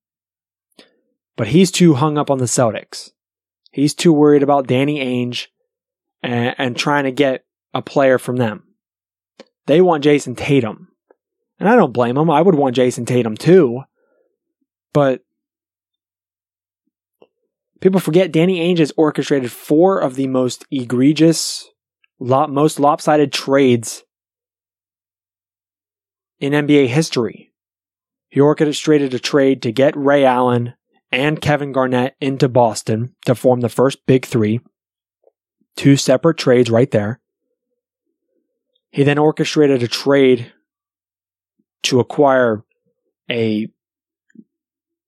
But 1.38 1.48
he's 1.48 1.72
too 1.72 1.96
hung 1.96 2.18
up 2.18 2.32
on 2.32 2.38
the 2.38 2.46
Celtics. 2.46 3.12
He's 3.72 3.94
too 3.94 4.14
worried 4.14 4.44
about 4.44 4.68
Danny 4.68 5.00
Ainge 5.00 5.48
and, 6.24 6.56
and 6.58 6.78
trying 6.78 7.04
to 7.04 7.12
get 7.12 7.44
a 7.74 7.82
player 7.82 8.18
from 8.18 8.38
them. 8.38 8.64
They 9.66 9.82
want 9.82 10.04
Jayson 10.04 10.36
Tatum. 10.36 10.90
And 11.60 11.68
I 11.68 11.76
don't 11.76 11.94
blame 11.94 12.18
him. 12.18 12.30
I 12.30 12.42
would 12.42 12.56
want 12.56 12.76
Jayson 12.76 13.06
Tatum 13.06 13.36
too. 13.36 13.82
But 14.94 15.22
people 17.82 18.00
forget 18.00 18.32
Danny 18.32 18.60
Ainge 18.60 18.80
has 18.80 18.94
orchestrated 18.96 19.52
four 19.52 20.00
of 20.00 20.16
the 20.16 20.28
most 20.28 20.66
egregious, 20.72 21.68
most 22.20 22.80
lopsided 22.80 23.34
trades 23.34 24.04
in 26.40 26.54
NBA 26.54 26.88
history. 26.88 27.52
He 28.30 28.40
orchestrated 28.40 29.14
a 29.14 29.20
trade 29.20 29.62
to 29.64 29.72
get 29.72 29.96
Ray 29.98 30.26
Allen 30.26 30.74
and 31.16 31.40
Kevin 31.40 31.72
Garnett 31.72 32.18
into 32.20 32.50
Boston 32.50 33.16
to 33.26 33.36
form 33.36 33.62
the 33.62 33.70
first 33.70 34.06
big 34.06 34.26
three. 34.26 34.60
Two 35.78 35.96
separate 35.96 36.38
trades 36.38 36.70
right 36.70 36.92
there. 36.92 37.22
He 38.92 39.04
then 39.04 39.18
orchestrated 39.18 39.82
a 39.82 39.88
trade 39.88 40.52
to 41.84 42.02
acquire 42.02 42.66
a 43.32 43.70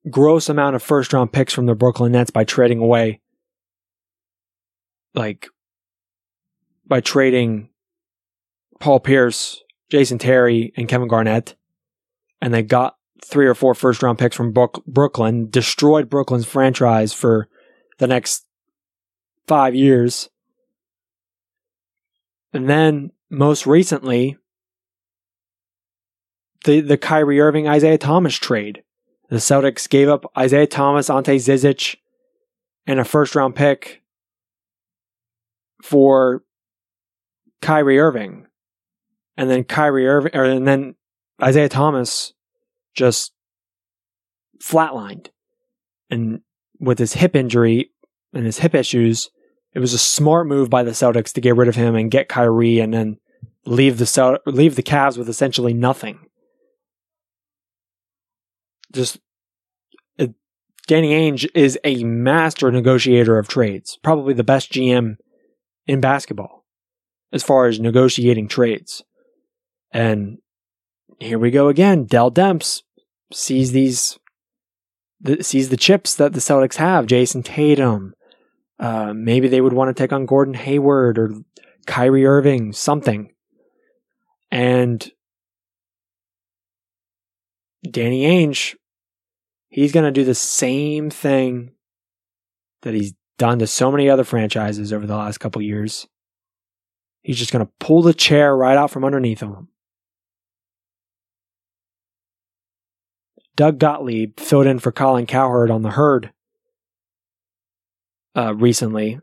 gross 0.09 0.47
amount 0.47 0.77
of 0.77 0.83
first 0.83 1.11
round 1.11 1.33
picks 1.33 1.53
from 1.53 1.65
the 1.65 1.75
Brooklyn 1.75 2.13
Nets 2.13 2.31
by 2.31 2.45
trading 2.45 2.79
away, 2.79 3.19
like, 5.13 5.49
by 6.85 7.01
trading 7.01 7.69
Paul 8.79 9.01
Pierce, 9.01 9.61
Jason 9.89 10.19
Terry, 10.19 10.71
and 10.77 10.87
Kevin 10.87 11.09
Garnett. 11.09 11.55
And 12.41 12.53
they 12.53 12.63
got 12.63 12.96
three 13.23 13.47
or 13.47 13.55
four 13.55 13.73
first 13.73 14.03
round 14.03 14.19
picks 14.19 14.35
from 14.35 14.53
Brooklyn, 14.53 15.49
destroyed 15.49 16.09
Brooklyn's 16.09 16.45
franchise 16.45 17.13
for 17.13 17.47
the 17.97 18.07
next 18.07 18.45
five 19.47 19.75
years. 19.75 20.29
And 22.53 22.69
then 22.69 23.11
most 23.29 23.65
recently, 23.65 24.37
the 26.65 26.81
the 26.81 26.97
Kyrie 26.97 27.39
Irving 27.39 27.67
Isaiah 27.67 27.97
Thomas 27.97 28.35
trade. 28.35 28.83
The 29.29 29.37
Celtics 29.37 29.89
gave 29.89 30.07
up 30.07 30.31
Isaiah 30.37 30.67
Thomas, 30.67 31.09
Ante 31.09 31.35
Zizic, 31.35 31.97
and 32.85 32.99
a 32.99 33.03
first 33.03 33.35
round 33.35 33.55
pick 33.55 34.01
for 35.83 36.43
Kyrie 37.61 37.99
Irving. 37.99 38.47
And 39.35 39.49
then 39.49 39.65
Kyrie 39.65 40.07
Irving, 40.07 40.31
or, 40.33 40.45
and 40.45 40.67
then 40.67 40.95
Isaiah 41.41 41.69
Thomas 41.69 42.33
just 42.97 43.31
flatlined. 44.61 45.27
And 46.09 46.41
with 46.79 46.99
his 46.99 47.13
hip 47.13 47.35
injury 47.35 47.91
and 48.33 48.45
his 48.45 48.59
hip 48.59 48.75
issues, 48.75 49.29
it 49.73 49.79
was 49.79 49.93
a 49.93 49.99
smart 49.99 50.47
move 50.47 50.69
by 50.69 50.83
the 50.83 50.91
Celtics 50.91 51.31
to 51.33 51.41
get 51.41 51.55
rid 51.55 51.69
of 51.69 51.75
him 51.75 51.95
and 51.95 52.11
get 52.11 52.29
Kyrie 52.29 52.79
and 52.79 52.93
then 52.93 53.17
leave 53.65 53.97
the 53.97 54.05
Celt- 54.05 54.41
leave 54.45 54.75
the 54.75 54.83
Cavs 54.83 55.17
with 55.17 55.29
essentially 55.29 55.73
nothing. 55.73 56.19
Just 58.91 59.19
Danny 60.87 61.11
Ainge 61.11 61.47
is 61.53 61.77
a 61.83 62.03
master 62.05 62.71
negotiator 62.71 63.37
of 63.37 63.49
trades, 63.49 63.99
probably 64.01 64.33
the 64.33 64.43
best 64.43 64.71
GM 64.71 65.17
in 65.85 65.99
basketball 65.99 66.65
as 67.33 67.43
far 67.43 67.67
as 67.67 67.77
negotiating 67.79 68.47
trades. 68.47 69.03
And 69.91 70.37
here 71.19 71.37
we 71.37 71.51
go 71.51 71.67
again. 71.67 72.05
Dell 72.05 72.31
Demps 72.31 72.83
sees 73.31 73.71
these, 73.71 74.17
the, 75.21 75.43
sees 75.43 75.69
the 75.69 75.77
chips 75.77 76.15
that 76.15 76.33
the 76.33 76.39
Celtics 76.39 76.75
have. 76.75 77.07
Jayson 77.07 77.43
Tatum. 77.43 78.13
Uh, 78.79 79.13
maybe 79.13 79.47
they 79.47 79.61
would 79.61 79.73
want 79.73 79.95
to 79.95 80.01
take 80.01 80.13
on 80.13 80.25
Gordon 80.25 80.53
Hayward 80.53 81.17
or 81.17 81.33
Kyrie 81.87 82.25
Irving, 82.25 82.73
something. 82.73 83.31
And 84.51 85.11
Danny 87.89 88.23
Ainge, 88.23 88.75
he's 89.69 89.91
going 89.91 90.05
to 90.05 90.11
do 90.11 90.23
the 90.23 90.35
same 90.35 91.09
thing 91.09 91.71
that 92.81 92.93
he's 92.93 93.13
done 93.37 93.59
to 93.59 93.67
so 93.67 93.91
many 93.91 94.09
other 94.09 94.23
franchises 94.23 94.93
over 94.93 95.05
the 95.05 95.15
last 95.15 95.39
couple 95.39 95.61
years. 95.61 96.07
He's 97.21 97.37
just 97.37 97.51
going 97.51 97.65
to 97.65 97.71
pull 97.79 98.01
the 98.01 98.13
chair 98.13 98.55
right 98.55 98.77
out 98.77 98.91
from 98.91 99.03
underneath 99.03 99.41
him. 99.41 99.69
Doug 103.57 103.79
Gottlieb 103.79 104.39
filled 104.39 104.67
in 104.67 104.79
for 104.79 104.91
Colin 104.91 105.25
Cowherd 105.25 105.71
on 105.71 105.81
the 105.81 105.91
herd 105.91 106.31
uh, 108.35 108.53
recently, 108.55 109.19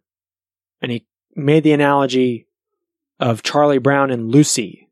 and 0.83 0.91
he 0.91 1.07
made 1.37 1.63
the 1.63 1.73
analogy 1.73 2.49
of 3.21 3.45
Charlie 3.45 3.79
Brown 3.79 4.11
and 4.11 4.31
Lucy. 4.31 4.89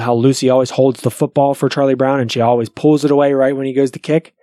How 0.00 0.14
Lucy 0.14 0.48
always 0.48 0.70
holds 0.70 1.02
the 1.02 1.10
football 1.10 1.52
for 1.54 1.68
Charlie 1.68 1.94
Brown 1.94 2.18
and 2.18 2.32
she 2.32 2.40
always 2.40 2.70
pulls 2.70 3.04
it 3.04 3.10
away 3.10 3.34
right 3.34 3.54
when 3.54 3.66
he 3.66 3.74
goes 3.74 3.90
to 3.92 3.98
kick. 3.98 4.34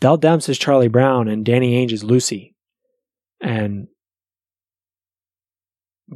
Dell 0.00 0.18
Demps 0.18 0.48
is 0.48 0.58
Charlie 0.58 0.88
Brown 0.88 1.28
and 1.28 1.44
Danny 1.44 1.76
Ainge 1.76 1.92
is 1.92 2.02
Lucy. 2.02 2.56
And 3.40 3.86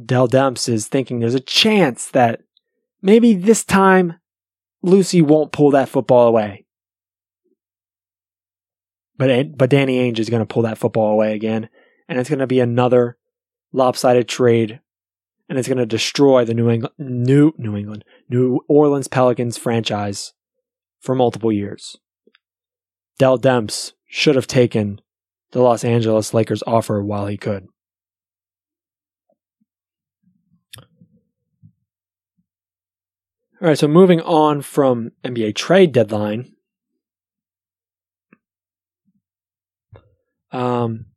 Dell 0.05 0.27
Demps 0.27 0.67
is 0.67 0.87
thinking 0.87 1.19
there's 1.19 1.33
a 1.33 1.39
chance 1.39 2.07
that 2.07 2.41
maybe 3.01 3.33
this 3.33 3.63
time 3.63 4.15
Lucy 4.87 5.21
won't 5.21 5.51
pull 5.51 5.71
that 5.71 5.89
football 5.89 6.27
away. 6.27 6.65
But 9.17 9.57
but 9.57 9.69
Danny 9.69 9.99
Ainge 9.99 10.19
is 10.19 10.29
going 10.29 10.41
to 10.41 10.51
pull 10.51 10.63
that 10.63 10.77
football 10.77 11.11
away 11.11 11.33
again, 11.33 11.69
and 12.07 12.17
it's 12.17 12.29
going 12.29 12.39
to 12.39 12.47
be 12.47 12.59
another 12.59 13.17
lopsided 13.73 14.29
trade, 14.29 14.79
and 15.49 15.59
it's 15.59 15.67
going 15.67 15.79
to 15.79 15.85
destroy 15.85 16.45
the 16.45 16.53
New 16.53 16.69
England 16.69 16.93
New 16.97 17.53
New 17.57 17.75
England 17.75 18.05
New 18.29 18.61
Orleans 18.69 19.07
Pelicans 19.07 19.57
franchise 19.57 20.33
for 21.01 21.15
multiple 21.15 21.51
years. 21.51 21.97
Dell 23.19 23.37
Demps 23.37 23.93
should 24.05 24.35
have 24.35 24.47
taken 24.47 25.01
the 25.51 25.61
Los 25.61 25.83
Angeles 25.83 26.33
Lakers 26.33 26.63
offer 26.65 27.03
while 27.03 27.27
he 27.27 27.37
could. 27.37 27.67
All 33.59 33.67
right, 33.67 33.77
so 33.77 33.87
moving 33.87 34.21
on 34.21 34.61
from 34.61 35.11
NBA 35.23 35.55
trade 35.55 35.91
deadline, 35.91 36.53
um, 40.51 41.07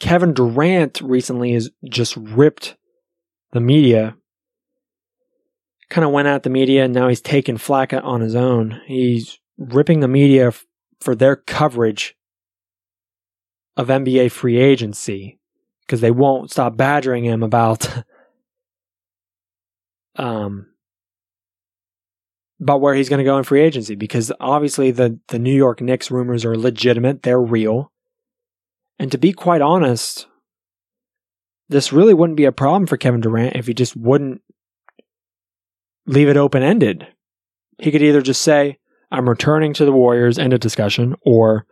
Kevin 0.00 0.32
Durant 0.32 1.00
recently 1.00 1.52
has 1.52 1.70
just 1.88 2.16
ripped 2.16 2.76
the 3.52 3.60
media. 3.60 4.16
Kind 5.88 6.04
of 6.04 6.10
went 6.10 6.26
at 6.26 6.42
the 6.42 6.50
media, 6.50 6.84
and 6.84 6.92
now 6.92 7.06
he's 7.06 7.20
taking 7.20 7.58
flack 7.58 7.92
on 7.92 8.20
his 8.20 8.34
own. 8.34 8.80
He's 8.86 9.38
ripping 9.56 10.00
the 10.00 10.08
media 10.08 10.48
f- 10.48 10.66
for 11.00 11.14
their 11.14 11.36
coverage 11.36 12.16
of 13.76 13.86
NBA 13.86 14.32
free 14.32 14.58
agency 14.58 15.38
because 15.82 16.00
they 16.00 16.10
won't 16.10 16.50
stop 16.50 16.76
badgering 16.76 17.24
him 17.24 17.44
about 17.44 17.88
um 20.16 20.66
about 22.60 22.80
where 22.80 22.94
he's 22.94 23.08
going 23.08 23.18
to 23.18 23.24
go 23.24 23.38
in 23.38 23.44
free 23.44 23.62
agency 23.62 23.94
because 23.94 24.32
obviously 24.40 24.90
the, 24.90 25.18
the 25.28 25.38
New 25.38 25.54
York 25.54 25.80
Knicks 25.80 26.10
rumors 26.10 26.44
are 26.44 26.56
legitimate, 26.56 27.22
they're 27.22 27.40
real. 27.40 27.92
And 28.98 29.12
to 29.12 29.18
be 29.18 29.32
quite 29.32 29.60
honest, 29.60 30.26
this 31.68 31.92
really 31.92 32.14
wouldn't 32.14 32.36
be 32.36 32.46
a 32.46 32.52
problem 32.52 32.86
for 32.86 32.96
Kevin 32.96 33.20
Durant 33.20 33.54
if 33.56 33.66
he 33.66 33.74
just 33.74 33.94
wouldn't 33.94 34.42
leave 36.06 36.28
it 36.28 36.36
open 36.36 36.62
ended. 36.62 37.06
He 37.78 37.92
could 37.92 38.02
either 38.02 38.22
just 38.22 38.42
say, 38.42 38.78
I'm 39.10 39.28
returning 39.28 39.72
to 39.74 39.84
the 39.84 39.92
Warriors, 39.92 40.38
end 40.38 40.52
of 40.52 40.60
discussion, 40.60 41.14
or 41.22 41.64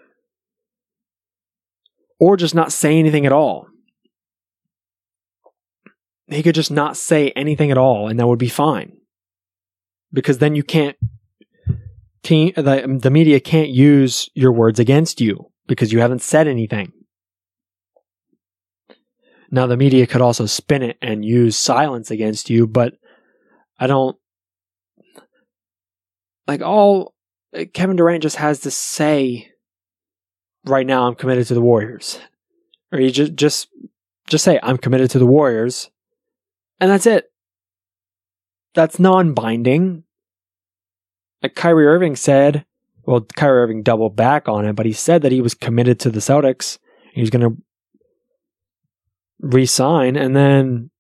or 2.19 2.37
just 2.37 2.55
not 2.55 2.73
say 2.73 2.99
anything 2.99 3.27
at 3.27 3.33
all. 3.33 3.67
He 6.29 6.43
could 6.43 6.55
just 6.55 6.71
not 6.71 6.97
say 6.97 7.31
anything 7.31 7.71
at 7.71 7.77
all, 7.77 8.09
and 8.09 8.19
that 8.19 8.27
would 8.27 8.39
be 8.39 8.49
fine 8.49 8.97
because 10.17 10.39
then 10.39 10.55
you 10.57 10.63
can't 10.63 10.97
the, 12.25 12.99
the 13.01 13.11
media 13.11 13.39
can't 13.39 13.69
use 13.69 14.29
your 14.35 14.51
words 14.51 14.81
against 14.81 15.21
you 15.21 15.53
because 15.69 15.93
you 15.93 16.01
haven't 16.01 16.23
said 16.23 16.49
anything. 16.49 16.91
Now 19.49 19.69
the 19.69 19.77
media 19.77 20.09
could 20.09 20.23
also 20.23 20.47
spin 20.47 20.83
it 20.83 20.97
and 21.01 21.25
use 21.25 21.57
silence 21.57 22.11
against 22.11 22.51
you, 22.51 22.67
but 22.67 22.95
I 23.79 23.87
don't 23.87 24.17
like 26.49 26.63
all 26.63 27.15
Kevin 27.75 27.97
Durant 27.97 28.23
just 28.23 28.37
has 28.37 28.61
to 28.61 28.71
say 28.73 29.53
right 30.65 30.87
now 30.87 31.07
I'm 31.07 31.15
committed 31.15 31.47
to 31.49 31.55
the 31.55 31.61
Warriors. 31.61 32.19
Or 32.91 32.99
you 32.99 33.11
just 33.11 33.35
just 33.35 33.69
just 34.27 34.45
say 34.45 34.59
I'm 34.63 34.79
committed 34.79 35.11
to 35.11 35.19
the 35.19 35.27
Warriors 35.27 35.91
and 36.81 36.91
that's 36.91 37.07
it 37.07 37.31
that's 38.77 39.01
non-binding. 39.01 40.05
Like 41.43 41.55
Kyrie 41.55 41.87
Irving 41.87 42.17
said, 42.17 42.65
well, 43.05 43.21
Kyrie 43.37 43.63
Irving 43.63 43.83
doubled 43.83 44.17
back 44.17 44.49
on 44.49 44.65
it, 44.65 44.75
but 44.75 44.87
he 44.87 44.93
said 44.93 45.23
that 45.23 45.33
he 45.33 45.41
was 45.41 45.55
committed 45.55 46.01
to 46.01 46.11
the 46.11 46.21
Celtics. 46.21 46.79
He 47.13 47.21
was 47.21 47.31
going 47.31 47.49
to 47.49 47.63
resign, 49.41 50.17
and 50.17 50.35
then, 50.35 50.91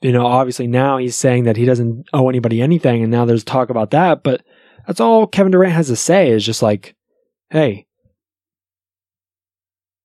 you 0.00 0.12
know, 0.12 0.26
obviously 0.26 0.66
now 0.66 0.96
he's 0.96 1.16
saying 1.16 1.44
that 1.44 1.56
he 1.56 1.64
doesn't 1.64 2.06
owe 2.12 2.28
anybody 2.28 2.62
anything, 2.62 3.02
and 3.02 3.10
now 3.10 3.24
there's 3.24 3.44
talk 3.44 3.68
about 3.70 3.90
that. 3.90 4.22
But 4.22 4.42
that's 4.86 5.00
all 5.00 5.26
Kevin 5.26 5.52
Durant 5.52 5.74
has 5.74 5.88
to 5.88 5.96
say 5.96 6.30
is 6.30 6.44
just 6.44 6.62
like, 6.62 6.96
"Hey, 7.50 7.86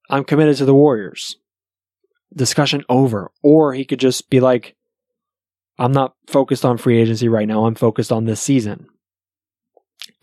I'm 0.09 0.23
committed 0.23 0.57
to 0.57 0.65
the 0.65 0.73
Warriors." 0.73 1.37
Discussion 2.35 2.83
over, 2.89 3.31
or 3.43 3.73
he 3.73 3.85
could 3.85 3.99
just 3.99 4.29
be 4.29 4.39
like, 4.39 4.75
I'm 5.77 5.91
not 5.91 6.13
focused 6.27 6.63
on 6.63 6.77
free 6.77 7.01
agency 7.01 7.27
right 7.27 7.47
now. 7.47 7.65
I'm 7.65 7.75
focused 7.75 8.11
on 8.11 8.25
this 8.25 8.39
season. 8.39 8.87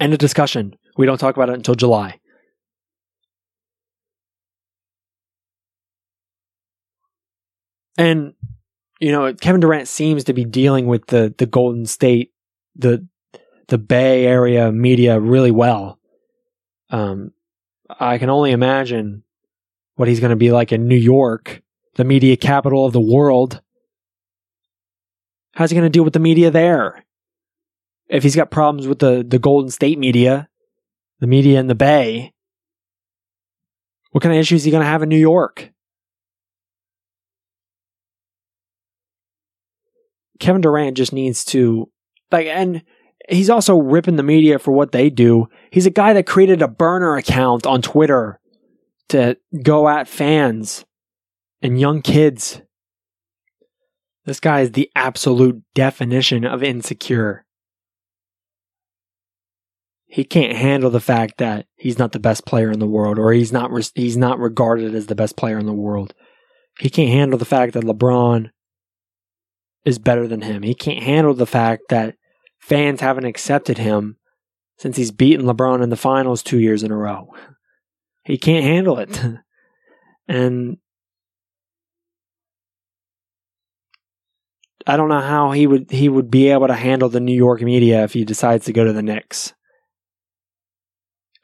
End 0.01 0.13
of 0.13 0.19
discussion. 0.19 0.77
We 0.97 1.07
don't 1.07 1.19
talk 1.19 1.37
about 1.37 1.49
it 1.51 1.55
until 1.55 1.75
July. 1.75 2.21
And 7.97 8.35
you 9.01 9.13
know, 9.13 9.33
Kevin 9.35 9.61
Durant 9.61 9.89
seems 9.89 10.25
to 10.25 10.33
be 10.33 10.45
dealing 10.45 10.87
with 10.87 11.07
the 11.07 11.35
the 11.37 11.47
Golden 11.47 11.85
State, 11.87 12.33
the 12.77 13.07
the 13.67 13.79
Bay 13.79 14.25
Area 14.25 14.73
media 14.73 15.21
really 15.21 15.51
well. 15.51 15.99
Um, 16.91 17.33
I 18.01 18.19
can 18.19 18.31
only 18.31 18.53
imagine 18.53 19.25
what 19.97 20.09
he's 20.09 20.21
going 20.21 20.31
to 20.31 20.37
be 20.37 20.53
like 20.53 20.73
in 20.73 20.89
New 20.89 20.97
York, 20.97 21.63
the 21.97 22.05
media 22.05 22.37
capital 22.37 22.87
of 22.87 22.93
the 22.93 23.01
world. 23.01 23.61
How's 25.55 25.71
he 25.71 25.75
going 25.75 25.87
to 25.87 25.91
deal 25.91 26.05
with 26.05 26.13
the 26.13 26.21
media 26.21 26.51
there? 26.51 27.05
If 28.09 28.23
he's 28.23 28.37
got 28.37 28.51
problems 28.51 28.87
with 28.87 29.01
the, 29.01 29.25
the 29.27 29.39
Golden 29.39 29.71
State 29.71 29.99
media, 29.99 30.49
the 31.21 31.27
media 31.27 31.61
in 31.61 31.67
the 31.67 31.75
Bay, 31.75 32.33
what 34.13 34.23
kind 34.23 34.35
of 34.35 34.41
issues 34.41 34.63
is 34.63 34.65
he 34.65 34.71
going 34.71 34.83
to 34.83 34.89
have 34.89 35.03
in 35.03 35.09
New 35.09 35.19
York? 35.19 35.71
Kevin 40.41 40.61
Durant 40.61 40.97
just 40.97 41.13
needs 41.13 41.45
to 41.47 41.91
like 42.31 42.47
and 42.47 42.83
he's 43.29 43.51
also 43.51 43.77
ripping 43.77 44.17
the 44.17 44.23
media 44.23 44.59
for 44.59 44.73
what 44.73 44.93
they 44.93 45.11
do. 45.11 45.49
He's 45.71 45.87
a 45.87 45.91
guy 45.91 46.13
that 46.13 46.27
created 46.27 46.63
a 46.63 46.69
burner 46.69 47.17
account 47.17 47.67
on 47.67 47.83
Twitter 47.83 48.41
to 49.09 49.37
go 49.63 49.89
at 49.89 50.09
fans 50.09 50.85
and 51.61 51.81
young 51.81 52.03
kids. 52.03 52.63
This 54.25 54.41
guy 54.41 54.61
is 54.61 54.73
the 54.73 54.91
absolute 54.95 55.63
definition 55.75 56.45
of 56.45 56.63
insecure. 56.63 57.45
He 60.11 60.25
can't 60.25 60.57
handle 60.57 60.91
the 60.91 61.01
fact 61.01 61.37
that 61.37 61.67
he's 61.77 61.99
not 61.99 62.13
the 62.13 62.19
best 62.19 62.47
player 62.47 62.71
in 62.71 62.79
the 62.79 62.87
world 62.87 63.19
or 63.19 63.33
he's 63.33 63.53
not 63.53 63.71
he's 63.95 64.17
not 64.17 64.39
regarded 64.39 64.95
as 64.95 65.07
the 65.07 65.15
best 65.15 65.37
player 65.37 65.59
in 65.59 65.67
the 65.67 65.73
world. 65.73 66.15
He 66.81 66.89
can't 66.89 67.11
handle 67.11 67.39
the 67.39 67.45
fact 67.45 67.75
that 67.75 67.85
LeBron 67.85 68.51
is 69.85 69.99
better 69.99 70.27
than 70.27 70.41
him. 70.41 70.63
He 70.63 70.75
can't 70.75 71.03
handle 71.03 71.35
the 71.35 71.47
fact 71.47 71.83
that 71.91 72.15
fans 72.59 73.03
haven't 73.03 73.27
accepted 73.27 73.77
him 73.77 74.17
since 74.79 74.97
he's 74.97 75.11
beaten 75.11 75.45
LeBron 75.45 75.83
in 75.83 75.91
the 75.91 75.97
finals 75.97 76.43
2 76.43 76.59
years 76.59 76.83
in 76.83 76.91
a 76.91 76.97
row. 76.97 77.29
He 78.25 78.39
can't 78.39 78.65
handle 78.65 78.99
it. 78.99 79.23
And 80.31 80.77
I 84.87 84.99
don't 84.99 85.09
know 85.09 85.23
how 85.23 85.53
he 85.53 85.67
would 85.67 85.91
he 85.91 86.11
would 86.11 86.31
be 86.31 86.49
able 86.49 86.67
to 86.67 86.75
handle 86.75 87.09
the 87.09 87.19
New 87.19 87.35
York 87.35 87.63
media 87.63 88.05
if 88.05 88.13
he 88.13 88.27
decides 88.27 88.67
to 88.67 88.75
go 88.75 88.85
to 88.85 88.93
the 88.93 89.03
Knicks. 89.03 89.55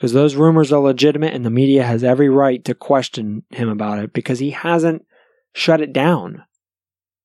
Because 0.05 0.13
those 0.13 0.37
rumors 0.37 0.71
are 0.71 0.83
legitimate 0.83 1.33
and 1.33 1.47
the 1.47 1.51
media 1.51 1.83
has 1.83 2.05
every 2.05 2.29
right 2.29 2.63
to 2.67 2.75
question 2.75 3.43
him 3.49 3.71
about 3.71 4.01
it 4.01 4.13
because 4.13 4.39
he 4.39 4.51
hasn't 4.51 5.07
shut 5.55 5.81
it 5.81 5.95
down. 5.95 6.45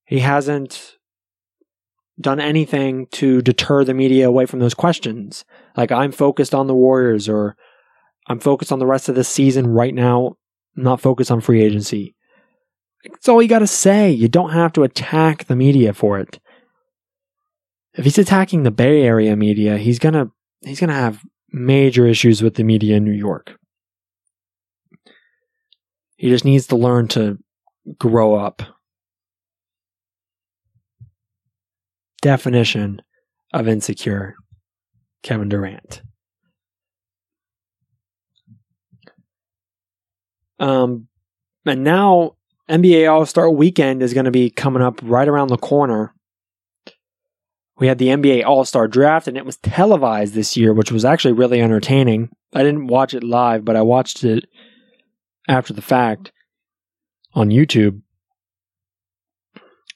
He 0.05 0.19
hasn't 0.19 0.95
done 2.21 2.39
anything 2.39 3.07
to 3.07 3.41
deter 3.41 3.83
the 3.83 3.93
media 3.93 4.29
away 4.29 4.45
from 4.45 4.59
those 4.59 4.73
questions. 4.73 5.43
Like 5.75 5.91
I'm 5.91 6.13
focused 6.13 6.55
on 6.55 6.67
the 6.67 6.73
Warriors 6.73 7.27
or 7.27 7.57
I'm 8.27 8.39
focused 8.39 8.71
on 8.71 8.79
the 8.79 8.87
rest 8.87 9.09
of 9.09 9.15
the 9.15 9.25
season 9.25 9.67
right 9.67 9.93
now, 9.93 10.37
I'm 10.77 10.83
not 10.83 11.01
focused 11.01 11.31
on 11.31 11.41
free 11.41 11.61
agency. 11.61 12.15
That's 13.03 13.27
all 13.27 13.41
you 13.41 13.49
got 13.49 13.59
to 13.59 13.67
say. 13.67 14.09
You 14.09 14.29
don't 14.29 14.53
have 14.53 14.71
to 14.71 14.83
attack 14.83 15.47
the 15.47 15.55
media 15.57 15.91
for 15.91 16.17
it. 16.17 16.39
If 17.95 18.05
he's 18.05 18.17
attacking 18.17 18.63
the 18.63 18.71
Bay 18.71 19.01
Area 19.01 19.35
media, 19.35 19.77
he's 19.77 19.99
going 19.99 20.13
to 20.13 20.31
he's 20.61 20.79
going 20.79 20.91
to 20.91 20.95
have 20.95 21.25
major 21.51 22.05
issues 22.05 22.41
with 22.41 22.55
the 22.55 22.63
media 22.63 22.97
in 22.97 23.03
New 23.03 23.11
York. 23.11 23.57
He 26.17 26.29
just 26.29 26.45
needs 26.45 26.67
to 26.67 26.75
learn 26.75 27.07
to 27.09 27.37
grow 27.97 28.35
up. 28.35 28.61
Definition 32.21 33.01
of 33.53 33.67
insecure 33.67 34.35
Kevin 35.23 35.49
Durant. 35.49 36.01
Um, 40.59 41.07
and 41.65 41.83
now 41.83 42.35
NBA 42.69 43.09
All 43.11 43.25
Star 43.25 43.49
Weekend 43.49 44.03
is 44.03 44.13
going 44.13 44.25
to 44.25 44.31
be 44.31 44.49
coming 44.49 44.83
up 44.83 44.99
right 45.03 45.27
around 45.27 45.47
the 45.47 45.57
corner. 45.57 46.13
We 47.79 47.87
had 47.87 47.97
the 47.97 48.07
NBA 48.07 48.45
All 48.45 48.65
Star 48.65 48.87
Draft, 48.87 49.27
and 49.27 49.37
it 49.37 49.45
was 49.45 49.57
televised 49.57 50.33
this 50.33 50.57
year, 50.57 50.73
which 50.73 50.91
was 50.91 51.05
actually 51.05 51.31
really 51.31 51.61
entertaining. 51.61 52.29
I 52.53 52.63
didn't 52.63 52.87
watch 52.87 53.13
it 53.13 53.23
live, 53.23 53.63
but 53.63 53.77
I 53.77 53.81
watched 53.81 54.23
it 54.23 54.45
after 55.47 55.73
the 55.73 55.81
fact 55.81 56.33
on 57.33 57.49
YouTube. 57.49 58.01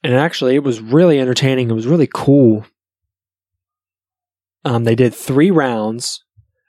And 0.01 0.13
actually, 0.13 0.55
it 0.55 0.63
was 0.63 0.79
really 0.79 1.19
entertaining. 1.19 1.69
It 1.69 1.73
was 1.73 1.87
really 1.87 2.09
cool. 2.11 2.65
Um, 4.65 4.85
they 4.85 4.95
did 4.95 5.13
three 5.13 5.51
rounds. 5.51 6.23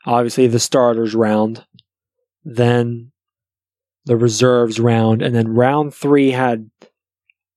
Obviously, 0.06 0.48
the 0.48 0.58
starters 0.58 1.14
round, 1.14 1.64
then 2.44 3.12
the 4.04 4.16
reserves 4.16 4.80
round, 4.80 5.22
and 5.22 5.34
then 5.34 5.54
round 5.54 5.94
three 5.94 6.32
had 6.32 6.70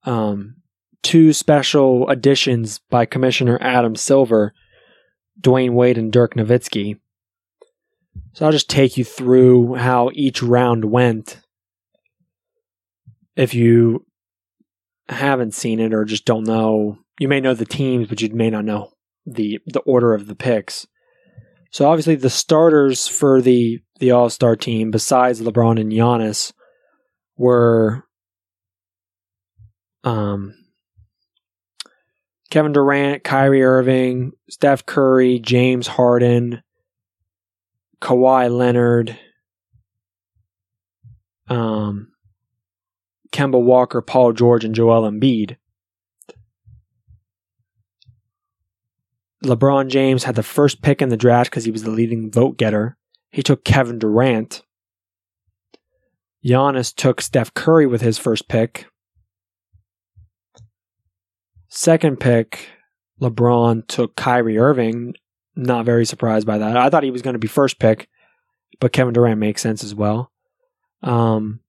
um, 0.04 0.57
two 1.04 1.34
special 1.34 2.08
additions 2.10 2.80
by 2.90 3.06
Commissioner 3.06 3.58
Adam 3.62 3.96
Silver, 3.96 4.54
Dwyane 5.40 5.74
Wade, 5.74 5.98
and 5.98 6.12
Dirk 6.12 6.36
Nowitzki. 6.36 7.00
So 8.34 8.46
I'll 8.46 8.52
just 8.52 8.70
take 8.70 8.98
you 8.98 9.04
through 9.04 9.76
how 9.76 10.10
each 10.14 10.42
round 10.42 10.86
went. 10.86 11.40
If 13.36 13.54
you 13.54 14.06
haven't 15.10 15.54
seen 15.54 15.80
it 15.80 15.94
or 15.94 16.06
just 16.06 16.26
don't 16.26 16.46
know, 16.46 16.98
you 17.20 17.28
may 17.28 17.40
know 17.40 17.54
the 17.54 17.66
teams, 17.66 18.08
but 18.08 18.22
you 18.22 18.30
may 18.30 18.50
not 18.50 18.66
know 18.66 18.92
the 19.26 19.60
the 19.66 19.80
order 19.82 20.14
of 20.14 20.28
the 20.28 20.36
picks. 20.36 20.88
So 21.72 21.88
obviously 21.90 22.16
the 22.16 22.30
starters 22.30 23.08
for 23.08 23.42
the 23.42 23.80
the 24.00 24.12
All 24.12 24.30
Star 24.30 24.56
team, 24.56 24.92
besides 24.92 25.42
LeBron 25.42 25.80
and 25.80 25.92
Giannis, 25.92 26.54
were 27.36 28.04
um, 30.04 30.56
Kevin 32.50 32.72
Durant, 32.72 33.24
Kyrie 33.24 33.64
Irving, 33.64 34.32
Steph 34.50 34.86
Curry, 34.86 35.40
James 35.40 35.88
Harden, 35.88 36.64
Kawhi 38.02 38.56
Leonard, 38.56 39.18
um, 41.50 42.12
Kemba 43.32 43.62
Walker, 43.62 44.02
Paul 44.02 44.34
George, 44.34 44.64
and 44.64 44.76
Joel 44.76 45.10
Embiid. 45.10 45.58
LeBron 49.44 49.88
James 49.88 50.24
had 50.24 50.36
the 50.36 50.44
first 50.44 50.82
pick 50.82 51.02
in 51.02 51.10
the 51.10 51.18
draft 51.18 51.50
because 51.50 51.66
he 51.66 51.72
was 51.72 51.84
the 51.84 51.92
leading 51.92 52.32
vote 52.32 52.58
getter. 52.58 52.98
He 53.30 53.44
took 53.44 53.64
Kevin 53.64 54.00
Durant. 54.00 54.64
Giannis 56.44 56.96
took 56.96 57.22
Steph 57.22 57.54
Curry 57.54 57.86
with 57.86 58.02
his 58.02 58.18
first 58.18 58.48
pick. 58.48 58.88
Second 61.78 62.20
pick, 62.20 62.70
LeBron 63.22 63.86
took 63.86 64.16
Kyrie 64.16 64.58
Irving. 64.58 65.14
Not 65.56 65.86
very 65.86 66.08
surprised 66.08 66.48
by 66.48 66.58
that. 66.58 66.76
I 66.76 66.90
thought 66.90 67.04
he 67.04 67.12
was 67.12 67.22
going 67.22 67.36
to 67.36 67.40
be 67.40 67.48
first 67.48 67.78
pick, 67.78 68.10
but 68.80 68.92
Kevin 68.92 69.14
Durant 69.14 69.40
makes 69.40 69.62
sense 69.62 69.84
as 69.84 69.94
well. 69.94 70.32
Um, 71.04 71.60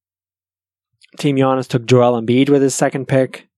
Team 1.18 1.36
Giannis 1.36 1.68
took 1.68 1.84
Joel 1.84 2.18
Embiid 2.18 2.48
with 2.48 2.62
his 2.62 2.74
second 2.74 3.06
pick. 3.06 3.48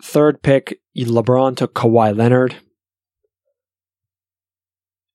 Third 0.00 0.42
pick, 0.42 0.78
LeBron 0.96 1.56
took 1.56 1.74
Kawhi 1.74 2.16
Leonard. 2.16 2.54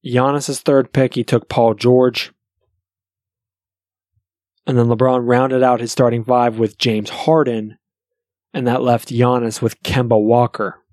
Giannis's 0.06 0.60
third 0.60 0.92
pick, 0.92 1.14
he 1.14 1.24
took 1.24 1.48
Paul 1.48 1.74
George. 1.74 2.34
And 4.66 4.78
then 4.78 4.88
LeBron 4.88 5.26
rounded 5.26 5.64
out 5.64 5.80
his 5.80 5.94
starting 5.94 6.26
five 6.26 6.60
with 6.60 6.78
James 6.78 7.10
Harden, 7.10 7.78
and 8.54 8.68
that 8.68 8.82
left 8.82 9.10
Giannis 9.10 9.62
with 9.62 9.82
Kemba 9.84 10.22
Walker. 10.22 10.84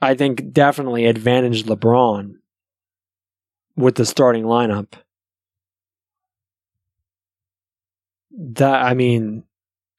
I 0.00 0.14
think 0.14 0.52
definitely 0.52 1.06
advantaged 1.06 1.66
LeBron 1.66 2.34
with 3.76 3.96
the 3.96 4.06
starting 4.06 4.44
lineup. 4.44 4.92
That 8.30 8.84
I 8.84 8.94
mean, 8.94 9.44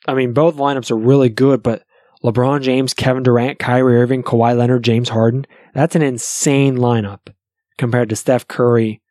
I 0.07 0.13
mean, 0.13 0.33
both 0.33 0.55
lineups 0.55 0.91
are 0.91 0.97
really 0.97 1.29
good, 1.29 1.61
but 1.61 1.83
LeBron 2.23 2.61
James, 2.61 2.93
Kevin 2.93 3.23
Durant, 3.23 3.59
Kyrie 3.59 3.97
Irving, 3.97 4.23
Kawhi 4.23 4.57
Leonard, 4.57 4.83
James 4.83 5.09
Harden, 5.09 5.45
that's 5.73 5.95
an 5.95 6.01
insane 6.01 6.77
lineup 6.77 7.33
compared 7.77 8.09
to 8.09 8.15
Steph 8.15 8.47
Curry, 8.47 9.01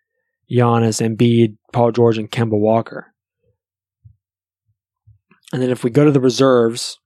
Giannis, 0.51 1.01
Embiid, 1.01 1.57
Paul 1.73 1.93
George, 1.93 2.19
and 2.19 2.31
Kemba 2.31 2.59
Walker. 2.59 3.15
And 5.53 5.63
then 5.63 5.71
if 5.71 5.83
we 5.83 5.91
go 5.91 6.05
to 6.05 6.11
the 6.11 6.21
reserves, 6.21 6.99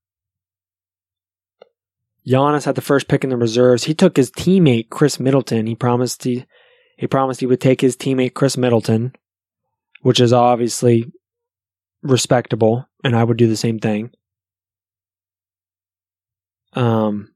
Giannis 2.26 2.64
had 2.64 2.74
the 2.74 2.80
first 2.80 3.08
pick 3.08 3.24
in 3.24 3.30
the 3.30 3.36
reserves. 3.36 3.84
He 3.84 3.94
took 3.94 4.16
his 4.16 4.30
teammate 4.30 4.88
Khris 4.90 5.18
Middleton. 5.18 5.66
He 5.66 5.74
promised 5.74 6.24
he 6.24 6.44
he 6.96 7.06
promised 7.06 7.40
he 7.40 7.46
would 7.46 7.60
take 7.60 7.80
his 7.80 7.96
teammate 7.96 8.34
Khris 8.34 8.56
Middleton, 8.56 9.12
which 10.02 10.20
is 10.20 10.32
obviously 10.32 11.10
respectable, 12.02 12.86
and 13.02 13.16
I 13.16 13.24
would 13.24 13.36
do 13.36 13.48
the 13.48 13.56
same 13.56 13.78
thing. 13.78 14.10
Um, 16.74 17.32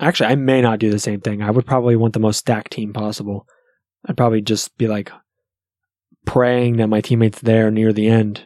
actually, 0.00 0.28
I 0.28 0.34
may 0.34 0.60
not 0.60 0.78
do 0.78 0.90
the 0.90 0.98
same 0.98 1.20
thing. 1.20 1.42
I 1.42 1.50
would 1.50 1.66
probably 1.66 1.96
want 1.96 2.12
the 2.12 2.20
most 2.20 2.38
stacked 2.38 2.72
team 2.72 2.92
possible. 2.92 3.46
I'd 4.06 4.16
probably 4.16 4.42
just 4.42 4.76
be 4.76 4.86
like 4.86 5.10
praying 6.26 6.76
that 6.76 6.88
my 6.88 7.00
teammates 7.00 7.40
there 7.40 7.70
near 7.70 7.92
the 7.92 8.08
end 8.08 8.44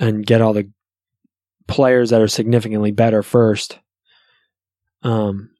and 0.00 0.26
get 0.26 0.40
all 0.40 0.52
the 0.52 0.68
players 1.68 2.10
that 2.10 2.20
are 2.20 2.26
significantly 2.26 2.90
better 2.90 3.22
first. 3.22 3.78
Um, 5.02 5.50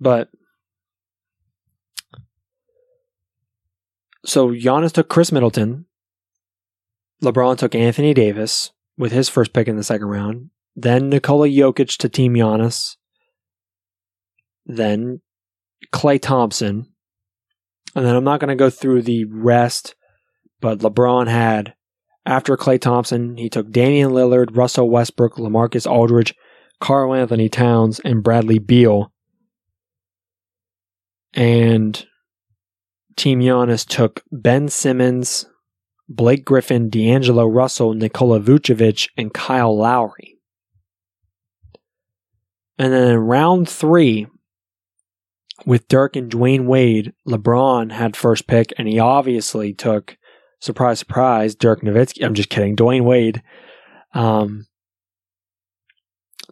but 0.00 0.28
so 4.26 4.48
Giannis 4.48 4.90
took 4.92 5.08
Khris 5.08 5.30
Middleton. 5.30 5.86
LeBron 7.22 7.56
took 7.56 7.76
Anthony 7.76 8.12
Davis. 8.12 8.72
with 8.96 9.12
his 9.12 9.28
first 9.28 9.52
pick 9.52 9.68
in 9.68 9.76
the 9.76 9.82
second 9.82 10.06
round. 10.06 10.50
Then 10.76 11.08
Nikola 11.08 11.48
Jokic 11.48 11.96
to 11.98 12.08
Team 12.08 12.34
Giannis. 12.34 12.96
Then 14.66 15.20
Klay 15.92 16.20
Thompson. 16.20 16.86
And 17.94 18.06
then 18.06 18.16
I'm 18.16 18.24
not 18.24 18.40
going 18.40 18.48
to 18.48 18.54
go 18.54 18.70
through 18.70 19.02
the 19.02 19.24
rest, 19.24 19.94
but 20.60 20.78
LeBron 20.78 21.28
had, 21.28 21.74
after 22.24 22.56
Klay 22.56 22.80
Thompson, 22.80 23.36
he 23.36 23.48
took 23.48 23.70
Damian 23.70 24.10
Lillard, 24.10 24.56
Russell 24.56 24.88
Westbrook, 24.88 25.36
LaMarcus 25.36 25.90
Aldridge, 25.90 26.34
Karl 26.80 27.14
Anthony 27.14 27.48
Towns, 27.48 28.00
and 28.00 28.22
Bradley 28.22 28.58
Beal. 28.58 29.12
And 31.34 32.06
Team 33.16 33.40
Giannis 33.40 33.86
took 33.86 34.22
Ben 34.30 34.68
Simmons, 34.68 35.46
Blake 36.08 36.44
Griffin, 36.44 36.90
D'Angelo 36.90 37.46
Russell, 37.46 37.94
Nikola 37.94 38.40
Vucevic, 38.40 39.08
and 39.16 39.32
Kyle 39.32 39.76
Lowry. 39.76 40.38
And 42.78 42.92
then 42.92 43.12
in 43.12 43.18
round 43.18 43.68
three, 43.68 44.26
with 45.64 45.88
Dirk 45.88 46.16
and 46.16 46.30
Dwyane 46.30 46.66
Wade, 46.66 47.12
LeBron 47.26 47.92
had 47.92 48.16
first 48.16 48.46
pick, 48.46 48.72
and 48.78 48.88
he 48.88 48.98
obviously 48.98 49.72
took, 49.72 50.16
surprise, 50.62 51.00
surprise, 51.00 51.54
Dirk 51.54 51.82
Nowitzki. 51.82 52.24
I'm 52.24 52.34
just 52.34 52.48
kidding, 52.48 52.76
Dwyane 52.76 53.04
Wade. 53.04 53.42
Um, 54.14 54.66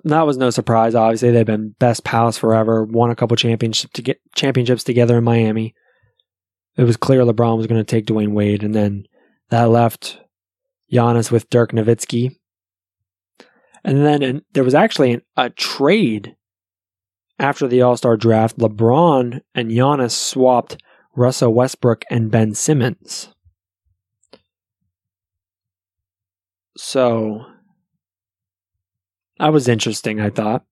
that 0.05 0.27
was 0.27 0.37
no 0.37 0.51
surprise. 0.51 0.95
Obviously, 0.95 1.31
they've 1.31 1.47
been 1.47 1.75
best 1.79 2.05
pals 2.05 2.37
forever. 2.37 2.85
Won 2.85 3.11
a 3.11 3.17
couple 3.17 3.37
championships 3.37 3.93
to 3.95 4.03
get 4.03 4.21
championships 4.35 4.85
together 4.85 5.19
in 5.19 5.25
Miami. 5.25 5.75
It 6.77 6.85
was 6.85 6.97
clear 6.97 7.23
LeBron 7.23 7.57
was 7.57 7.67
going 7.67 7.81
to 7.81 7.85
take 7.85 8.07
Dwyane 8.07 8.33
Wade, 8.33 8.63
and 8.63 8.75
then 8.75 9.05
that 9.51 9.71
left 9.71 10.19
Giannis 10.93 11.31
with 11.31 11.49
Dirk 11.51 11.73
Nowitzki. 11.73 12.37
And 13.85 14.05
then 14.05 14.23
in, 14.23 14.43
there 14.53 14.65
was 14.65 14.75
actually 14.75 15.13
an, 15.13 15.23
a 15.37 15.51
trade 15.51 16.35
after 17.39 17.69
the 17.69 17.83
All 17.83 17.97
Star 17.97 18.17
draft. 18.17 18.59
LeBron 18.59 19.41
and 19.55 19.71
Giannis 19.71 20.13
swapped 20.13 20.83
Russell 21.15 21.55
Westbrook 21.55 22.05
and 22.11 22.31
Ben 22.31 22.55
Simmons. 22.55 23.35
So 26.83 27.45
that 29.39 29.53
was 29.53 29.69
interesting, 29.69 30.19
I 30.19 30.31
thought. 30.31 30.65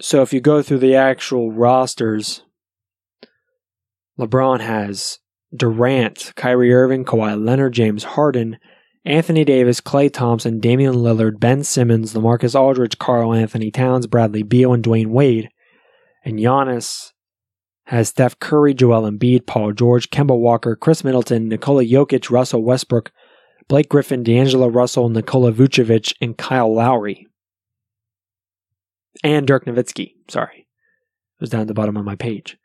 So 0.00 0.22
if 0.22 0.32
you 0.32 0.40
go 0.40 0.62
through 0.62 0.78
the 0.78 0.96
actual 0.96 1.52
rosters, 1.52 2.44
LeBron 4.18 4.60
has 4.60 5.18
Durant, 5.54 6.32
Kyrie 6.34 6.72
Irving, 6.72 7.04
Kawhi 7.04 7.38
Leonard, 7.38 7.74
James 7.74 8.04
Harden, 8.04 8.56
Anthony 9.04 9.44
Davis, 9.44 9.82
Klay 9.82 10.10
Thompson, 10.10 10.60
Damian 10.60 10.94
Lillard, 10.94 11.38
Ben 11.38 11.62
Simmons, 11.62 12.14
LaMarcus 12.14 12.58
Aldridge, 12.58 12.98
Karl 12.98 13.34
Anthony 13.34 13.70
Towns, 13.70 14.06
Bradley 14.06 14.42
Beal, 14.42 14.72
and 14.72 14.82
Dwyane 14.82 15.08
Wade. 15.08 15.50
And 16.24 16.38
Giannis 16.38 17.12
has 17.84 18.08
Steph 18.08 18.38
Curry, 18.38 18.72
Joel 18.72 19.02
Embiid, 19.02 19.46
Paul 19.46 19.72
George, 19.72 20.08
Kemba 20.08 20.36
Walker, 20.36 20.74
Khris 20.74 21.04
Middleton, 21.04 21.50
Nikola 21.50 21.84
Jokic, 21.84 22.30
Russell 22.30 22.64
Westbrook, 22.64 23.12
Blake 23.68 23.88
Griffin, 23.88 24.22
D'Angelo 24.22 24.68
Russell, 24.68 25.08
Nikola 25.08 25.52
Vucevic, 25.52 26.14
and 26.20 26.36
Kyle 26.36 26.72
Lowry. 26.72 27.26
And 29.22 29.46
Dirk 29.46 29.64
Nowitzki. 29.64 30.14
Sorry. 30.28 30.58
It 30.58 31.40
was 31.40 31.50
down 31.50 31.62
at 31.62 31.68
the 31.68 31.74
bottom 31.74 31.96
of 31.96 32.04
my 32.04 32.16
page. 32.16 32.56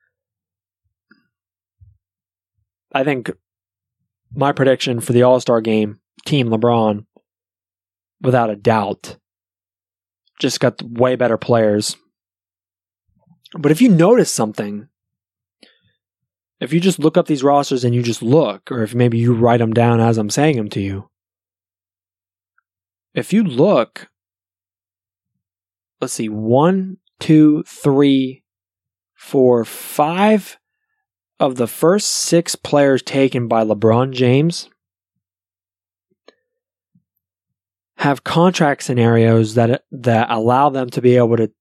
I 2.91 3.03
think 3.03 3.31
my 4.33 4.51
prediction 4.51 4.99
for 4.99 5.13
the 5.13 5.23
All 5.23 5.39
Star 5.39 5.61
game, 5.61 5.99
Team 6.25 6.49
LeBron, 6.49 7.05
without 8.21 8.49
a 8.49 8.55
doubt, 8.55 9.17
just 10.39 10.59
got 10.59 10.81
way 10.81 11.15
better 11.15 11.37
players. 11.37 11.95
But 13.53 13.71
if 13.71 13.81
you 13.81 13.89
notice 13.89 14.31
something, 14.31 14.89
if 16.59 16.73
you 16.73 16.79
just 16.79 16.99
look 16.99 17.17
up 17.17 17.27
these 17.27 17.43
rosters 17.43 17.83
and 17.83 17.95
you 17.95 18.03
just 18.03 18.21
look, 18.21 18.71
or 18.71 18.83
if 18.83 18.93
maybe 18.93 19.17
you 19.17 19.33
write 19.33 19.59
them 19.59 19.73
down 19.73 19.99
as 19.99 20.17
I'm 20.17 20.29
saying 20.29 20.57
them 20.57 20.69
to 20.69 20.81
you, 20.81 21.09
if 23.13 23.33
you 23.33 23.43
look, 23.43 24.09
let's 26.01 26.13
see, 26.13 26.29
one, 26.29 26.97
two, 27.19 27.63
three, 27.63 28.43
four, 29.15 29.65
five 29.65 30.57
of 31.39 31.55
the 31.55 31.67
first 31.67 32.09
six 32.09 32.55
players 32.55 33.01
taken 33.01 33.47
by 33.47 33.63
LeBron 33.63 34.11
James 34.11 34.69
have 37.97 38.23
contract 38.23 38.83
scenarios 38.83 39.55
that 39.55 39.83
that 39.91 40.29
allow 40.29 40.69
them 40.69 40.89
to 40.89 41.01
be 41.01 41.17
able 41.17 41.35
to 41.35 41.51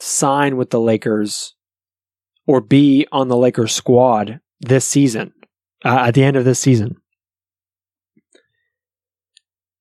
sign 0.00 0.56
with 0.56 0.70
the 0.70 0.80
Lakers 0.80 1.54
or 2.46 2.60
be 2.60 3.06
on 3.12 3.28
the 3.28 3.36
Lakers 3.36 3.72
squad 3.72 4.40
this 4.60 4.86
season 4.86 5.32
uh, 5.84 6.04
at 6.06 6.14
the 6.14 6.24
end 6.24 6.36
of 6.36 6.44
this 6.44 6.58
season. 6.58 6.96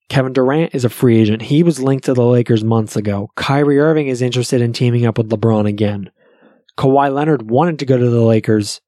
Kevin 0.10 0.34
Durant 0.34 0.76
is 0.76 0.84
a 0.84 0.90
free 0.90 1.22
agent. 1.22 1.44
He 1.44 1.64
was 1.64 1.82
linked 1.82 2.06
to 2.06 2.14
the 2.14 2.26
Lakers 2.26 2.64
months 2.64 2.98
ago. 2.98 3.32
Kyrie 3.36 3.80
Irving 3.80 4.08
is 4.08 4.22
interested 4.22 4.62
in 4.62 4.74
teaming 4.74 5.06
up 5.06 5.18
with 5.18 5.30
LeBron 5.30 5.68
again. 5.68 6.12
Kawhi 6.78 7.14
Leonard 7.14 7.50
wanted 7.50 7.80
to 7.80 7.86
go 7.86 7.98
to 7.98 8.10
the 8.10 8.22
Lakers 8.22 8.82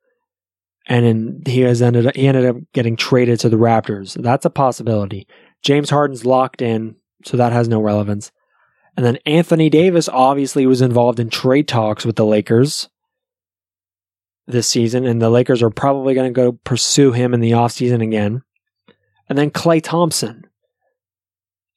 and 0.87 1.05
then 1.05 1.41
he 1.45 1.61
has 1.61 1.81
ended 1.81 2.15
he 2.15 2.27
ended 2.27 2.45
up 2.45 2.57
getting 2.73 2.95
traded 2.95 3.39
to 3.39 3.49
the 3.49 3.57
Raptors. 3.57 4.21
That's 4.21 4.45
a 4.45 4.49
possibility. 4.49 5.27
James 5.61 5.89
Harden's 5.89 6.25
locked 6.25 6.61
in, 6.61 6.95
so 7.23 7.37
that 7.37 7.53
has 7.53 7.67
no 7.67 7.81
relevance. 7.81 8.31
And 8.97 9.05
then 9.05 9.17
Anthony 9.25 9.69
Davis 9.69 10.09
obviously 10.09 10.67
was 10.67 10.81
involved 10.81 11.19
in 11.19 11.29
trade 11.29 11.67
talks 11.67 12.05
with 12.05 12.15
the 12.15 12.25
Lakers 12.25 12.89
this 14.45 14.67
season, 14.67 15.05
and 15.05 15.21
the 15.21 15.29
Lakers 15.29 15.61
are 15.61 15.69
probably 15.69 16.13
going 16.13 16.31
to 16.31 16.35
go 16.35 16.53
pursue 16.63 17.11
him 17.11 17.33
in 17.33 17.39
the 17.39 17.51
offseason 17.51 18.03
again. 18.03 18.41
And 19.29 19.37
then 19.37 19.51
Klay 19.51 19.81
Thompson, 19.81 20.45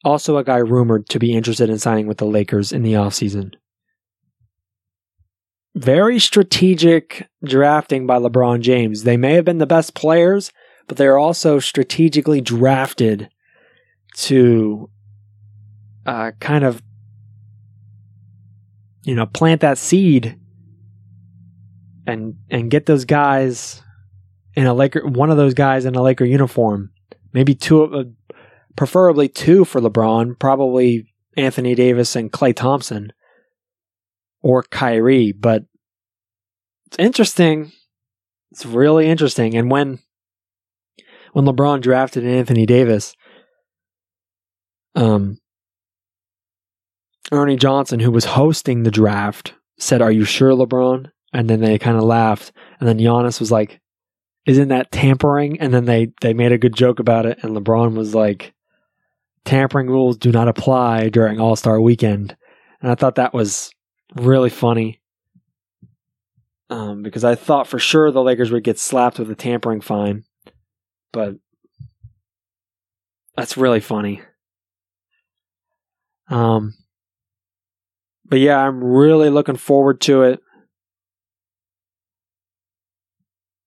also 0.05 0.37
a 0.37 0.45
guy 0.45 0.59
rumored 0.59 1.09
to 1.11 1.19
be 1.19 1.35
interested 1.35 1.71
in 1.71 1.79
signing 1.79 2.07
with 2.07 2.19
the 2.19 2.27
Lakers 2.27 2.73
in 2.73 2.83
the 2.83 2.95
offseason 2.95 3.53
very 5.77 6.19
strategic 6.19 7.29
drafting 7.45 8.07
by 8.07 8.19
LeBron 8.19 8.61
James. 8.61 9.03
They 9.03 9.19
may 9.19 9.35
have 9.35 9.45
been 9.45 9.59
the 9.59 9.67
best 9.67 9.95
players, 9.95 10.51
but 10.89 10.97
they're 10.97 11.19
also 11.19 11.59
strategically 11.59 12.41
drafted 12.41 13.29
to 14.17 14.89
uh, 16.07 16.33
kind 16.41 16.65
of, 16.65 16.83
you 19.05 19.15
know, 19.15 19.27
plant 19.27 19.61
that 19.61 19.77
seed 19.77 20.41
and 22.07 22.35
and 22.51 22.71
get 22.71 22.87
those 22.87 23.05
guys 23.05 23.83
in 24.55 24.67
a 24.67 24.75
Laker, 24.75 25.07
one 25.07 25.31
of 25.31 25.37
those 25.37 25.55
guys 25.55 25.85
in 25.85 25.95
a 25.95 26.03
Laker 26.03 26.25
uniform, 26.25 26.91
maybe 27.33 27.55
two, 27.55 27.85
uh, 27.85 28.05
preferably 28.75 29.29
two 29.29 29.65
for 29.65 29.81
LeBron, 29.81 30.39
probably 30.39 31.13
Anthony 31.37 31.75
Davis 31.75 32.17
and 32.17 32.33
Klay 32.33 32.55
Thompson 32.55 33.13
or 34.41 34.63
Kyrie, 34.63 35.33
but 35.33 35.65
it's 36.87 36.99
interesting. 36.99 37.73
It's 38.53 38.65
really 38.65 39.09
interesting. 39.09 39.57
And 39.57 39.71
when 39.71 39.99
when 41.33 41.45
LeBron 41.45 41.83
drafted 41.83 42.25
Anthony 42.25 42.65
Davis, 42.65 43.15
um, 44.95 45.39
Ernie 47.31 47.57
Johnson, 47.57 48.01
who 48.01 48.11
was 48.11 48.25
hosting 48.25 48.85
the 48.85 48.91
draft, 48.91 49.55
said, 49.79 50.01
"Are 50.01 50.13
you 50.13 50.25
sure, 50.25 50.53
LeBron?" 50.53 51.11
And 51.37 51.51
then 51.51 51.61
they 51.61 51.79
kind 51.79 51.97
of 51.99 52.03
laughed. 52.05 52.53
And 52.81 52.89
then 52.89 52.99
Giannis 52.99 53.41
was 53.41 53.53
like, 53.53 53.81
"Isn't 54.47 54.69
that 54.69 54.91
tampering?" 54.91 55.61
And 55.61 55.75
then 55.75 55.85
they 55.85 56.13
they 56.23 56.33
made 56.33 56.53
a 56.53 56.59
good 56.59 56.75
joke 56.75 56.99
about 56.99 57.27
it. 57.27 57.39
And 57.43 57.55
LeBron 57.55 57.95
was 57.95 58.15
like, 58.15 58.55
"Tampering 59.45 59.89
rules 59.89 60.17
do 60.17 60.33
not 60.33 60.49
apply 60.49 61.11
during 61.11 61.39
All 61.39 61.55
Star 61.57 61.81
Weekend." 61.81 62.37
And 62.81 62.91
I 62.91 62.95
thought 62.95 63.17
that 63.17 63.35
was 63.35 63.71
really 64.15 64.51
funny 64.51 65.01
um, 66.71 67.03
because 67.03 67.25
I 67.25 67.35
thought 67.35 67.67
for 67.67 67.79
sure 67.79 68.11
the 68.11 68.23
Lakers 68.23 68.51
would 68.51 68.65
get 68.65 68.79
slapped 68.79 69.19
with 69.19 69.31
a 69.31 69.35
tampering 69.35 69.81
fine, 69.81 70.25
but 71.13 71.37
that's 73.37 73.57
really 73.57 73.81
funny. 73.81 74.23
Um, 76.29 76.75
but 78.25 78.41
yeah, 78.41 78.59
I'm 78.59 78.83
really 78.83 79.31
looking 79.31 79.57
forward 79.57 80.01
to 80.03 80.23
it. 80.23 80.41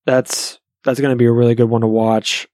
That's 0.10 0.57
that's 0.84 0.99
going 0.99 1.12
to 1.12 1.16
be 1.16 1.28
a 1.28 1.32
really 1.32 1.53
good 1.53 1.70
one 1.70 1.82
to 1.82 1.88
watch. 1.88 2.47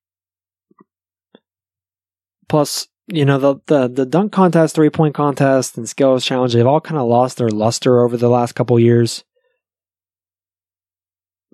Plus, 2.49 2.89
you 3.08 3.24
know 3.24 3.38
the 3.38 3.56
the 3.68 3.88
the 3.88 4.06
dunk 4.06 4.34
contest, 4.34 4.76
three 4.76 4.89
point 4.89 5.16
contest, 5.16 5.78
and 5.78 5.88
skills 5.88 6.26
challenge 6.26 6.51
they've 6.51 6.68
all 6.68 6.82
kind 6.82 6.99
of 6.99 7.08
lost 7.08 7.38
their 7.38 7.47
luster 7.47 8.01
over 8.01 8.18
the 8.18 8.28
last 8.28 8.56
couple 8.56 8.78
years. 8.78 9.24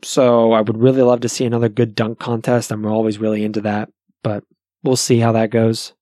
So 0.03 0.53
I 0.53 0.61
would 0.61 0.79
really 0.79 1.03
love 1.03 1.19
to 1.19 1.29
see 1.29 1.45
another 1.45 1.69
good 1.69 1.93
dunk 1.93 2.17
contest. 2.17 2.71
I'm 2.71 2.83
always 2.87 3.19
really 3.19 3.45
into 3.45 3.61
that, 3.61 3.89
but 4.23 4.43
we'll 4.81 4.95
see 4.95 5.19
how 5.19 5.33
that 5.33 5.51
goes. 5.51 5.93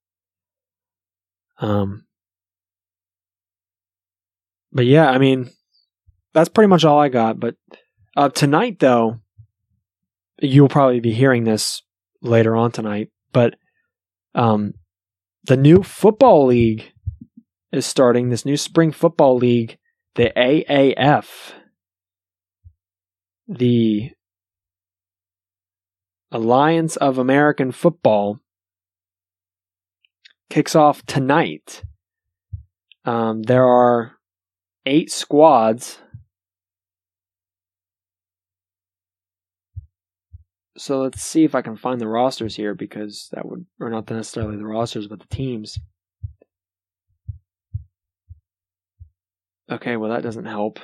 Um, 1.58 2.06
but 4.72 4.86
yeah, 4.86 5.10
I 5.10 5.18
mean, 5.18 5.50
that's 6.32 6.48
pretty 6.48 6.68
much 6.68 6.86
all 6.86 6.98
I 6.98 7.10
got. 7.10 7.38
But 7.38 7.56
uh, 8.16 8.30
tonight, 8.30 8.78
though, 8.78 9.20
you'll 10.40 10.68
probably 10.68 11.00
be 11.00 11.12
hearing 11.12 11.44
this 11.44 11.82
later 12.22 12.56
on 12.56 12.72
tonight. 12.72 13.08
But 13.32 13.54
um, 14.34 14.74
the 15.44 15.56
new 15.56 15.82
football 15.82 16.46
league 16.46 16.92
is 17.72 17.86
starting. 17.86 18.28
This 18.28 18.44
new 18.44 18.56
spring 18.56 18.92
football 18.92 19.36
league, 19.36 19.78
the 20.14 20.32
AAF, 20.36 21.52
the 23.48 24.10
Alliance 26.32 26.96
of 26.96 27.18
American 27.18 27.72
Football, 27.72 28.38
kicks 30.48 30.74
off 30.76 31.04
tonight. 31.06 31.82
Um, 33.04 33.42
there 33.42 33.66
are 33.66 34.16
eight 34.86 35.10
squads. 35.10 35.98
So 40.80 41.02
let's 41.02 41.22
see 41.22 41.44
if 41.44 41.54
I 41.54 41.60
can 41.60 41.76
find 41.76 42.00
the 42.00 42.08
rosters 42.08 42.56
here 42.56 42.74
because 42.74 43.28
that 43.32 43.46
would, 43.46 43.66
or 43.78 43.90
not 43.90 44.10
necessarily 44.10 44.56
the 44.56 44.64
rosters, 44.64 45.06
but 45.08 45.20
the 45.20 45.26
teams. 45.26 45.78
Okay, 49.70 49.98
well, 49.98 50.10
that 50.10 50.22
doesn't 50.22 50.46
help. 50.46 50.80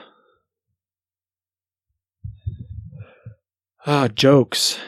Ah, 3.87 4.09
jokes. 4.09 4.79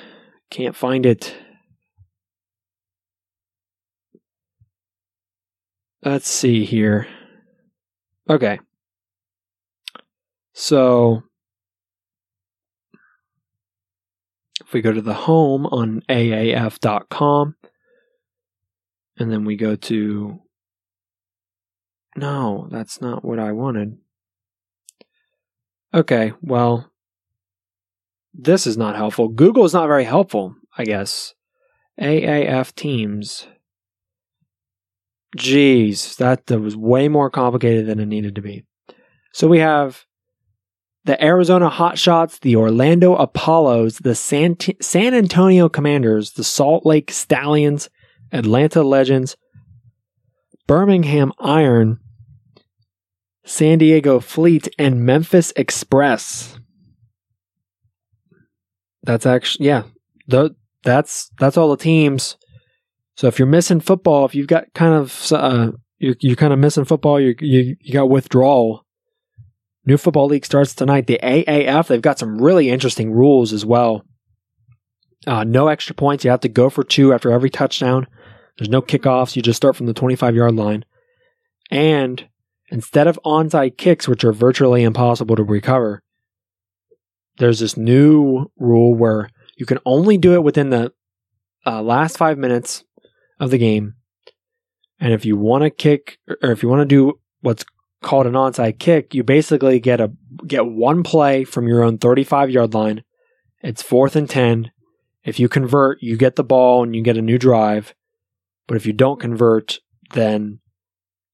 Can't 0.51 0.77
find 0.77 1.07
it. 1.07 1.35
Let's 6.05 6.29
see 6.29 6.67
here. 6.67 7.09
Okay. 8.29 8.61
So 10.53 11.23
if 14.69 14.75
we 14.75 14.83
go 14.83 14.93
to 14.93 15.01
the 15.01 15.15
home 15.15 15.65
on 15.65 16.03
AAF.com 16.11 17.57
and 19.17 19.33
then 19.33 19.47
we 19.47 19.57
go 19.57 19.77
to. 19.77 20.43
No, 22.15 22.69
that's 22.71 23.01
not 23.01 23.25
what 23.25 23.39
I 23.39 23.53
wanted. 23.53 23.97
Okay, 25.95 26.35
well, 26.43 26.93
this 28.35 28.67
is 28.67 28.77
not 28.77 28.95
helpful. 28.95 29.29
Google 29.29 29.65
is 29.65 29.73
not 29.73 29.87
very 29.87 30.05
helpful, 30.05 30.55
I 30.77 30.85
guess. 30.85 31.33
AAF 31.99 32.75
teams. 32.75 33.47
Jeez, 35.39 36.17
that, 36.17 36.47
that 36.47 36.61
was 36.61 36.77
way 36.77 37.09
more 37.09 37.31
complicated 37.31 37.87
than 37.87 38.01
it 38.01 38.07
needed 38.07 38.35
to 38.35 38.43
be. 38.43 38.65
So 39.33 39.49
we 39.49 39.61
have 39.61 40.05
the 41.09 41.25
Arizona 41.25 41.71
Hotshots, 41.71 42.39
the 42.41 42.55
Orlando 42.55 43.15
Apollos, 43.17 43.97
the 43.97 44.15
San, 44.15 44.57
T- 44.57 44.77
San 44.83 45.15
Antonio 45.15 45.67
Commanders, 45.67 46.33
the 46.33 46.45
Salt 46.45 46.85
Lake 46.85 47.11
Stallions, 47.11 47.89
Atlanta 48.31 48.83
Legends, 48.83 49.35
Birmingham 50.67 51.33
Iron, 51.39 51.99
San 53.47 53.79
Diego 53.79 54.21
Fleet, 54.21 54.69
and 54.79 55.07
Memphis 55.07 55.51
Express. 55.57 56.59
That's 59.03 59.25
actually 59.25 59.65
yeah, 59.65 59.85
that's 60.85 61.31
that's 61.39 61.57
all 61.57 61.71
the 61.71 61.83
teams. 61.83 62.37
So 63.17 63.29
if 63.29 63.39
you're 63.39 63.49
missing 63.49 63.81
football, 63.81 64.27
if 64.27 64.35
you've 64.35 64.47
got 64.47 64.75
kind 64.75 64.93
of 64.93 65.33
uh, 65.33 65.73
you 66.01 66.15
you 66.21 66.37
kind 66.37 66.53
of 66.53 66.59
missing 66.59 66.85
football, 66.85 67.19
you 67.19 67.35
you 67.41 67.77
you 67.81 67.95
got 67.95 68.11
withdrawal 68.11 68.85
New 69.89 69.97
Football 69.97 70.27
League 70.27 70.45
starts 70.45 70.75
tonight. 70.75 71.07
The 71.07 71.19
AAF, 71.23 71.87
they've 71.87 72.03
got 72.03 72.19
some 72.19 72.43
really 72.43 72.69
interesting 72.69 73.11
rules 73.11 73.55
as 73.55 73.65
well. 73.65 74.05
Uh, 75.27 75.45
no 75.45 75.69
extra 75.69 75.95
points. 75.95 76.27
You 76.27 76.31
have 76.31 76.41
to 76.41 76.49
go 76.51 76.69
for 76.69 76.85
two 76.85 77.15
after 77.15 77.33
every 77.33 77.49
touchdown. 77.49 78.07
There's 78.59 78.69
no 78.69 78.83
kickoffs. 78.83 79.35
You 79.35 79.41
just 79.41 79.57
start 79.57 79.77
from 79.77 79.87
the 79.87 79.95
25 79.95 80.37
yard 80.37 80.55
line. 80.55 80.85
And 81.71 82.29
instead 82.71 83.07
of 83.07 83.19
onside 83.25 83.79
kicks, 83.79 84.07
which 84.07 84.25
are 84.25 84.33
virtually 84.33 84.83
impossible 84.83 85.37
to 85.37 85.43
recover, 85.43 86.03
there's 87.39 87.61
this 87.61 87.79
new 87.79 88.51
rule 88.59 88.95
where 88.95 89.31
you 89.57 89.65
can 89.65 89.79
only 89.87 90.19
do 90.19 90.35
it 90.35 90.45
within 90.45 90.69
the 90.69 90.93
uh, 91.65 91.81
last 91.81 92.19
five 92.19 92.37
minutes 92.37 92.85
of 93.41 93.51
the 93.51 93.59
game. 93.59 93.95
And 95.01 95.15
if 95.15 95.25
you 95.25 95.39
want 95.39 95.63
to 95.63 95.71
kick, 95.71 96.19
or 96.43 96.51
if 96.51 96.63
you 96.63 96.69
want 96.69 96.83
to 96.83 96.95
do 96.95 97.21
what's 97.41 97.65
called 98.03 98.27
an 98.27 98.35
onside 98.35 98.79
kick, 98.79 99.15
you 99.15 99.23
basically 99.23 99.81
get 99.81 100.01
a 100.01 100.13
get 100.47 100.67
one 100.67 101.03
play 101.03 101.45
from 101.45 101.67
your 101.67 101.83
own 101.83 101.99
35 101.99 102.51
yard 102.51 102.75
line. 102.75 103.03
It's 103.61 103.83
fourth 103.83 104.15
and 104.17 104.29
10. 104.29 104.71
If 105.25 105.41
you 105.41 105.49
convert, 105.49 106.03
you 106.03 106.17
get 106.17 106.37
the 106.37 106.45
ball 106.45 106.83
and 106.83 106.95
you 106.95 107.03
get 107.03 107.17
a 107.17 107.23
new 107.23 107.39
drive. 107.39 107.95
But 108.67 108.77
if 108.77 108.87
you 108.87 108.93
don't 108.93 109.21
convert, 109.21 109.81
then 110.13 110.61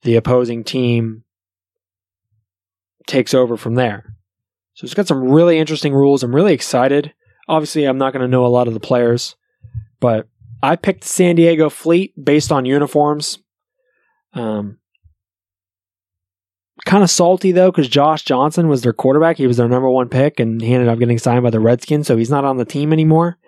the 0.02 0.16
opposing 0.16 0.64
team 0.64 1.24
takes 3.06 3.34
over 3.34 3.56
from 3.56 3.74
there. 3.74 4.16
So 4.74 4.84
it's 4.84 4.94
got 4.94 5.06
some 5.06 5.22
really 5.22 5.58
interesting 5.58 5.94
rules. 5.94 6.22
I'm 6.22 6.34
really 6.34 6.54
excited. 6.54 7.12
Obviously, 7.46 7.84
I'm 7.84 7.98
not 7.98 8.12
going 8.12 8.22
to 8.22 8.28
know 8.28 8.46
a 8.46 8.48
lot 8.48 8.68
of 8.68 8.74
the 8.74 8.80
players, 8.80 9.36
but 10.00 10.28
I 10.62 10.76
picked 10.76 11.04
San 11.04 11.36
Diego 11.36 11.68
Fleet 11.68 12.12
based 12.22 12.50
on 12.50 12.64
uniforms. 12.64 13.38
Um, 14.32 14.78
kind 16.84 17.02
of 17.02 17.10
salty 17.10 17.52
though 17.52 17.70
because 17.70 17.88
Josh 17.88 18.22
Johnson 18.22 18.68
was 18.68 18.82
their 18.82 18.92
quarterback. 18.92 19.36
He 19.36 19.46
was 19.46 19.56
their 19.56 19.68
number 19.68 19.90
one 19.90 20.08
pick, 20.08 20.40
and 20.40 20.60
he 20.60 20.74
ended 20.74 20.88
up 20.88 20.98
getting 20.98 21.18
signed 21.18 21.42
by 21.42 21.50
the 21.50 21.60
Redskins, 21.60 22.06
so 22.06 22.16
he's 22.16 22.30
not 22.30 22.44
on 22.44 22.56
the 22.56 22.64
team 22.64 22.92
anymore. 22.92 23.38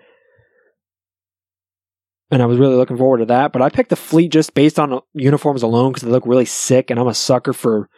And 2.29 2.41
I 2.41 2.45
was 2.45 2.57
really 2.57 2.75
looking 2.75 2.97
forward 2.97 3.19
to 3.19 3.25
that. 3.27 3.53
But 3.53 3.61
I 3.61 3.69
picked 3.69 3.89
the 3.89 3.95
fleet 3.95 4.29
just 4.31 4.53
based 4.53 4.79
on 4.79 4.99
uniforms 5.13 5.63
alone 5.63 5.91
because 5.91 6.03
they 6.03 6.11
look 6.11 6.25
really 6.25 6.45
sick, 6.45 6.89
and 6.89 6.99
I'm 6.99 7.07
a 7.07 7.13
sucker 7.13 7.53
for 7.53 7.89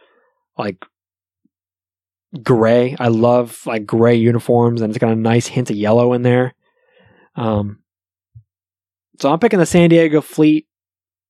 like 0.58 0.86
gray. 2.44 2.96
I 3.00 3.08
love 3.08 3.62
like 3.66 3.86
gray 3.86 4.16
uniforms, 4.16 4.82
and 4.82 4.92
it's 4.92 5.00
got 5.00 5.12
a 5.12 5.16
nice 5.16 5.48
hint 5.48 5.70
of 5.70 5.78
yellow 5.78 6.14
in 6.14 6.22
there. 6.22 6.54
Um, 7.36 7.80
so 9.20 9.32
I'm 9.32 9.40
picking 9.40 9.60
the 9.60 9.66
San 9.66 9.90
Diego 9.90 10.22
Fleet. 10.22 10.68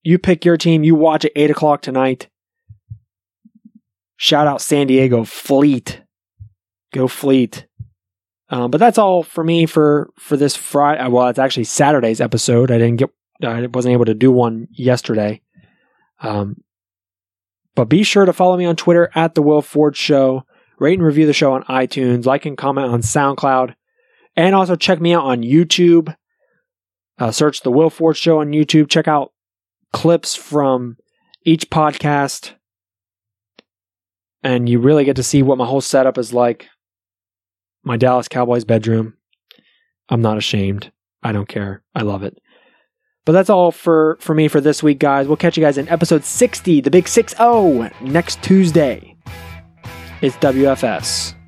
You 0.02 0.18
pick 0.18 0.44
your 0.44 0.56
team. 0.56 0.84
You 0.84 0.94
watch 0.94 1.24
at 1.24 1.32
eight 1.36 1.50
o'clock 1.50 1.82
tonight. 1.82 2.28
Shout 4.22 4.46
out 4.46 4.60
San 4.60 4.86
Diego 4.86 5.24
Fleet. 5.24 6.02
Go 6.92 7.08
Fleet. 7.08 7.66
Um, 8.50 8.70
but 8.70 8.76
that's 8.76 8.98
all 8.98 9.22
for 9.22 9.42
me 9.42 9.64
for 9.64 10.10
for 10.18 10.36
this 10.36 10.54
Friday. 10.54 11.08
Well, 11.08 11.28
it's 11.28 11.38
actually 11.38 11.64
Saturday's 11.64 12.20
episode. 12.20 12.70
I 12.70 12.76
didn't 12.76 12.96
get. 12.96 13.10
I 13.42 13.66
wasn't 13.68 13.94
able 13.94 14.04
to 14.04 14.12
do 14.12 14.30
one 14.30 14.68
yesterday. 14.72 15.40
Um, 16.20 16.62
but 17.74 17.86
be 17.86 18.02
sure 18.02 18.26
to 18.26 18.34
follow 18.34 18.58
me 18.58 18.66
on 18.66 18.76
Twitter 18.76 19.10
at 19.14 19.34
the 19.34 19.40
Will 19.40 19.62
Ford 19.62 19.96
Show. 19.96 20.44
Rate 20.78 20.98
and 20.98 21.06
review 21.06 21.24
the 21.24 21.32
show 21.32 21.54
on 21.54 21.62
iTunes. 21.64 22.26
Like 22.26 22.44
and 22.44 22.58
comment 22.58 22.92
on 22.92 23.00
SoundCloud, 23.00 23.74
and 24.36 24.54
also 24.54 24.76
check 24.76 25.00
me 25.00 25.14
out 25.14 25.24
on 25.24 25.40
YouTube. 25.40 26.14
Uh, 27.18 27.30
search 27.30 27.62
the 27.62 27.70
Will 27.70 27.88
Ford 27.88 28.18
Show 28.18 28.40
on 28.40 28.50
YouTube. 28.50 28.90
Check 28.90 29.08
out 29.08 29.32
clips 29.94 30.34
from 30.34 30.98
each 31.42 31.70
podcast 31.70 32.56
and 34.42 34.68
you 34.68 34.78
really 34.78 35.04
get 35.04 35.16
to 35.16 35.22
see 35.22 35.42
what 35.42 35.58
my 35.58 35.66
whole 35.66 35.80
setup 35.80 36.18
is 36.18 36.32
like. 36.32 36.68
My 37.82 37.96
Dallas 37.96 38.28
Cowboys 38.28 38.64
bedroom. 38.64 39.14
I'm 40.08 40.22
not 40.22 40.38
ashamed. 40.38 40.92
I 41.22 41.32
don't 41.32 41.48
care. 41.48 41.82
I 41.94 42.02
love 42.02 42.22
it. 42.22 42.38
But 43.24 43.32
that's 43.32 43.50
all 43.50 43.70
for 43.70 44.16
for 44.20 44.34
me 44.34 44.48
for 44.48 44.60
this 44.60 44.82
week, 44.82 44.98
guys. 44.98 45.26
We'll 45.26 45.36
catch 45.36 45.56
you 45.56 45.62
guys 45.62 45.78
in 45.78 45.88
episode 45.88 46.24
60, 46.24 46.80
the 46.80 46.90
big 46.90 47.06
6 47.06 47.36
0, 47.36 47.90
next 48.00 48.42
Tuesday. 48.42 49.16
It's 50.22 50.36
WFS. 50.36 51.39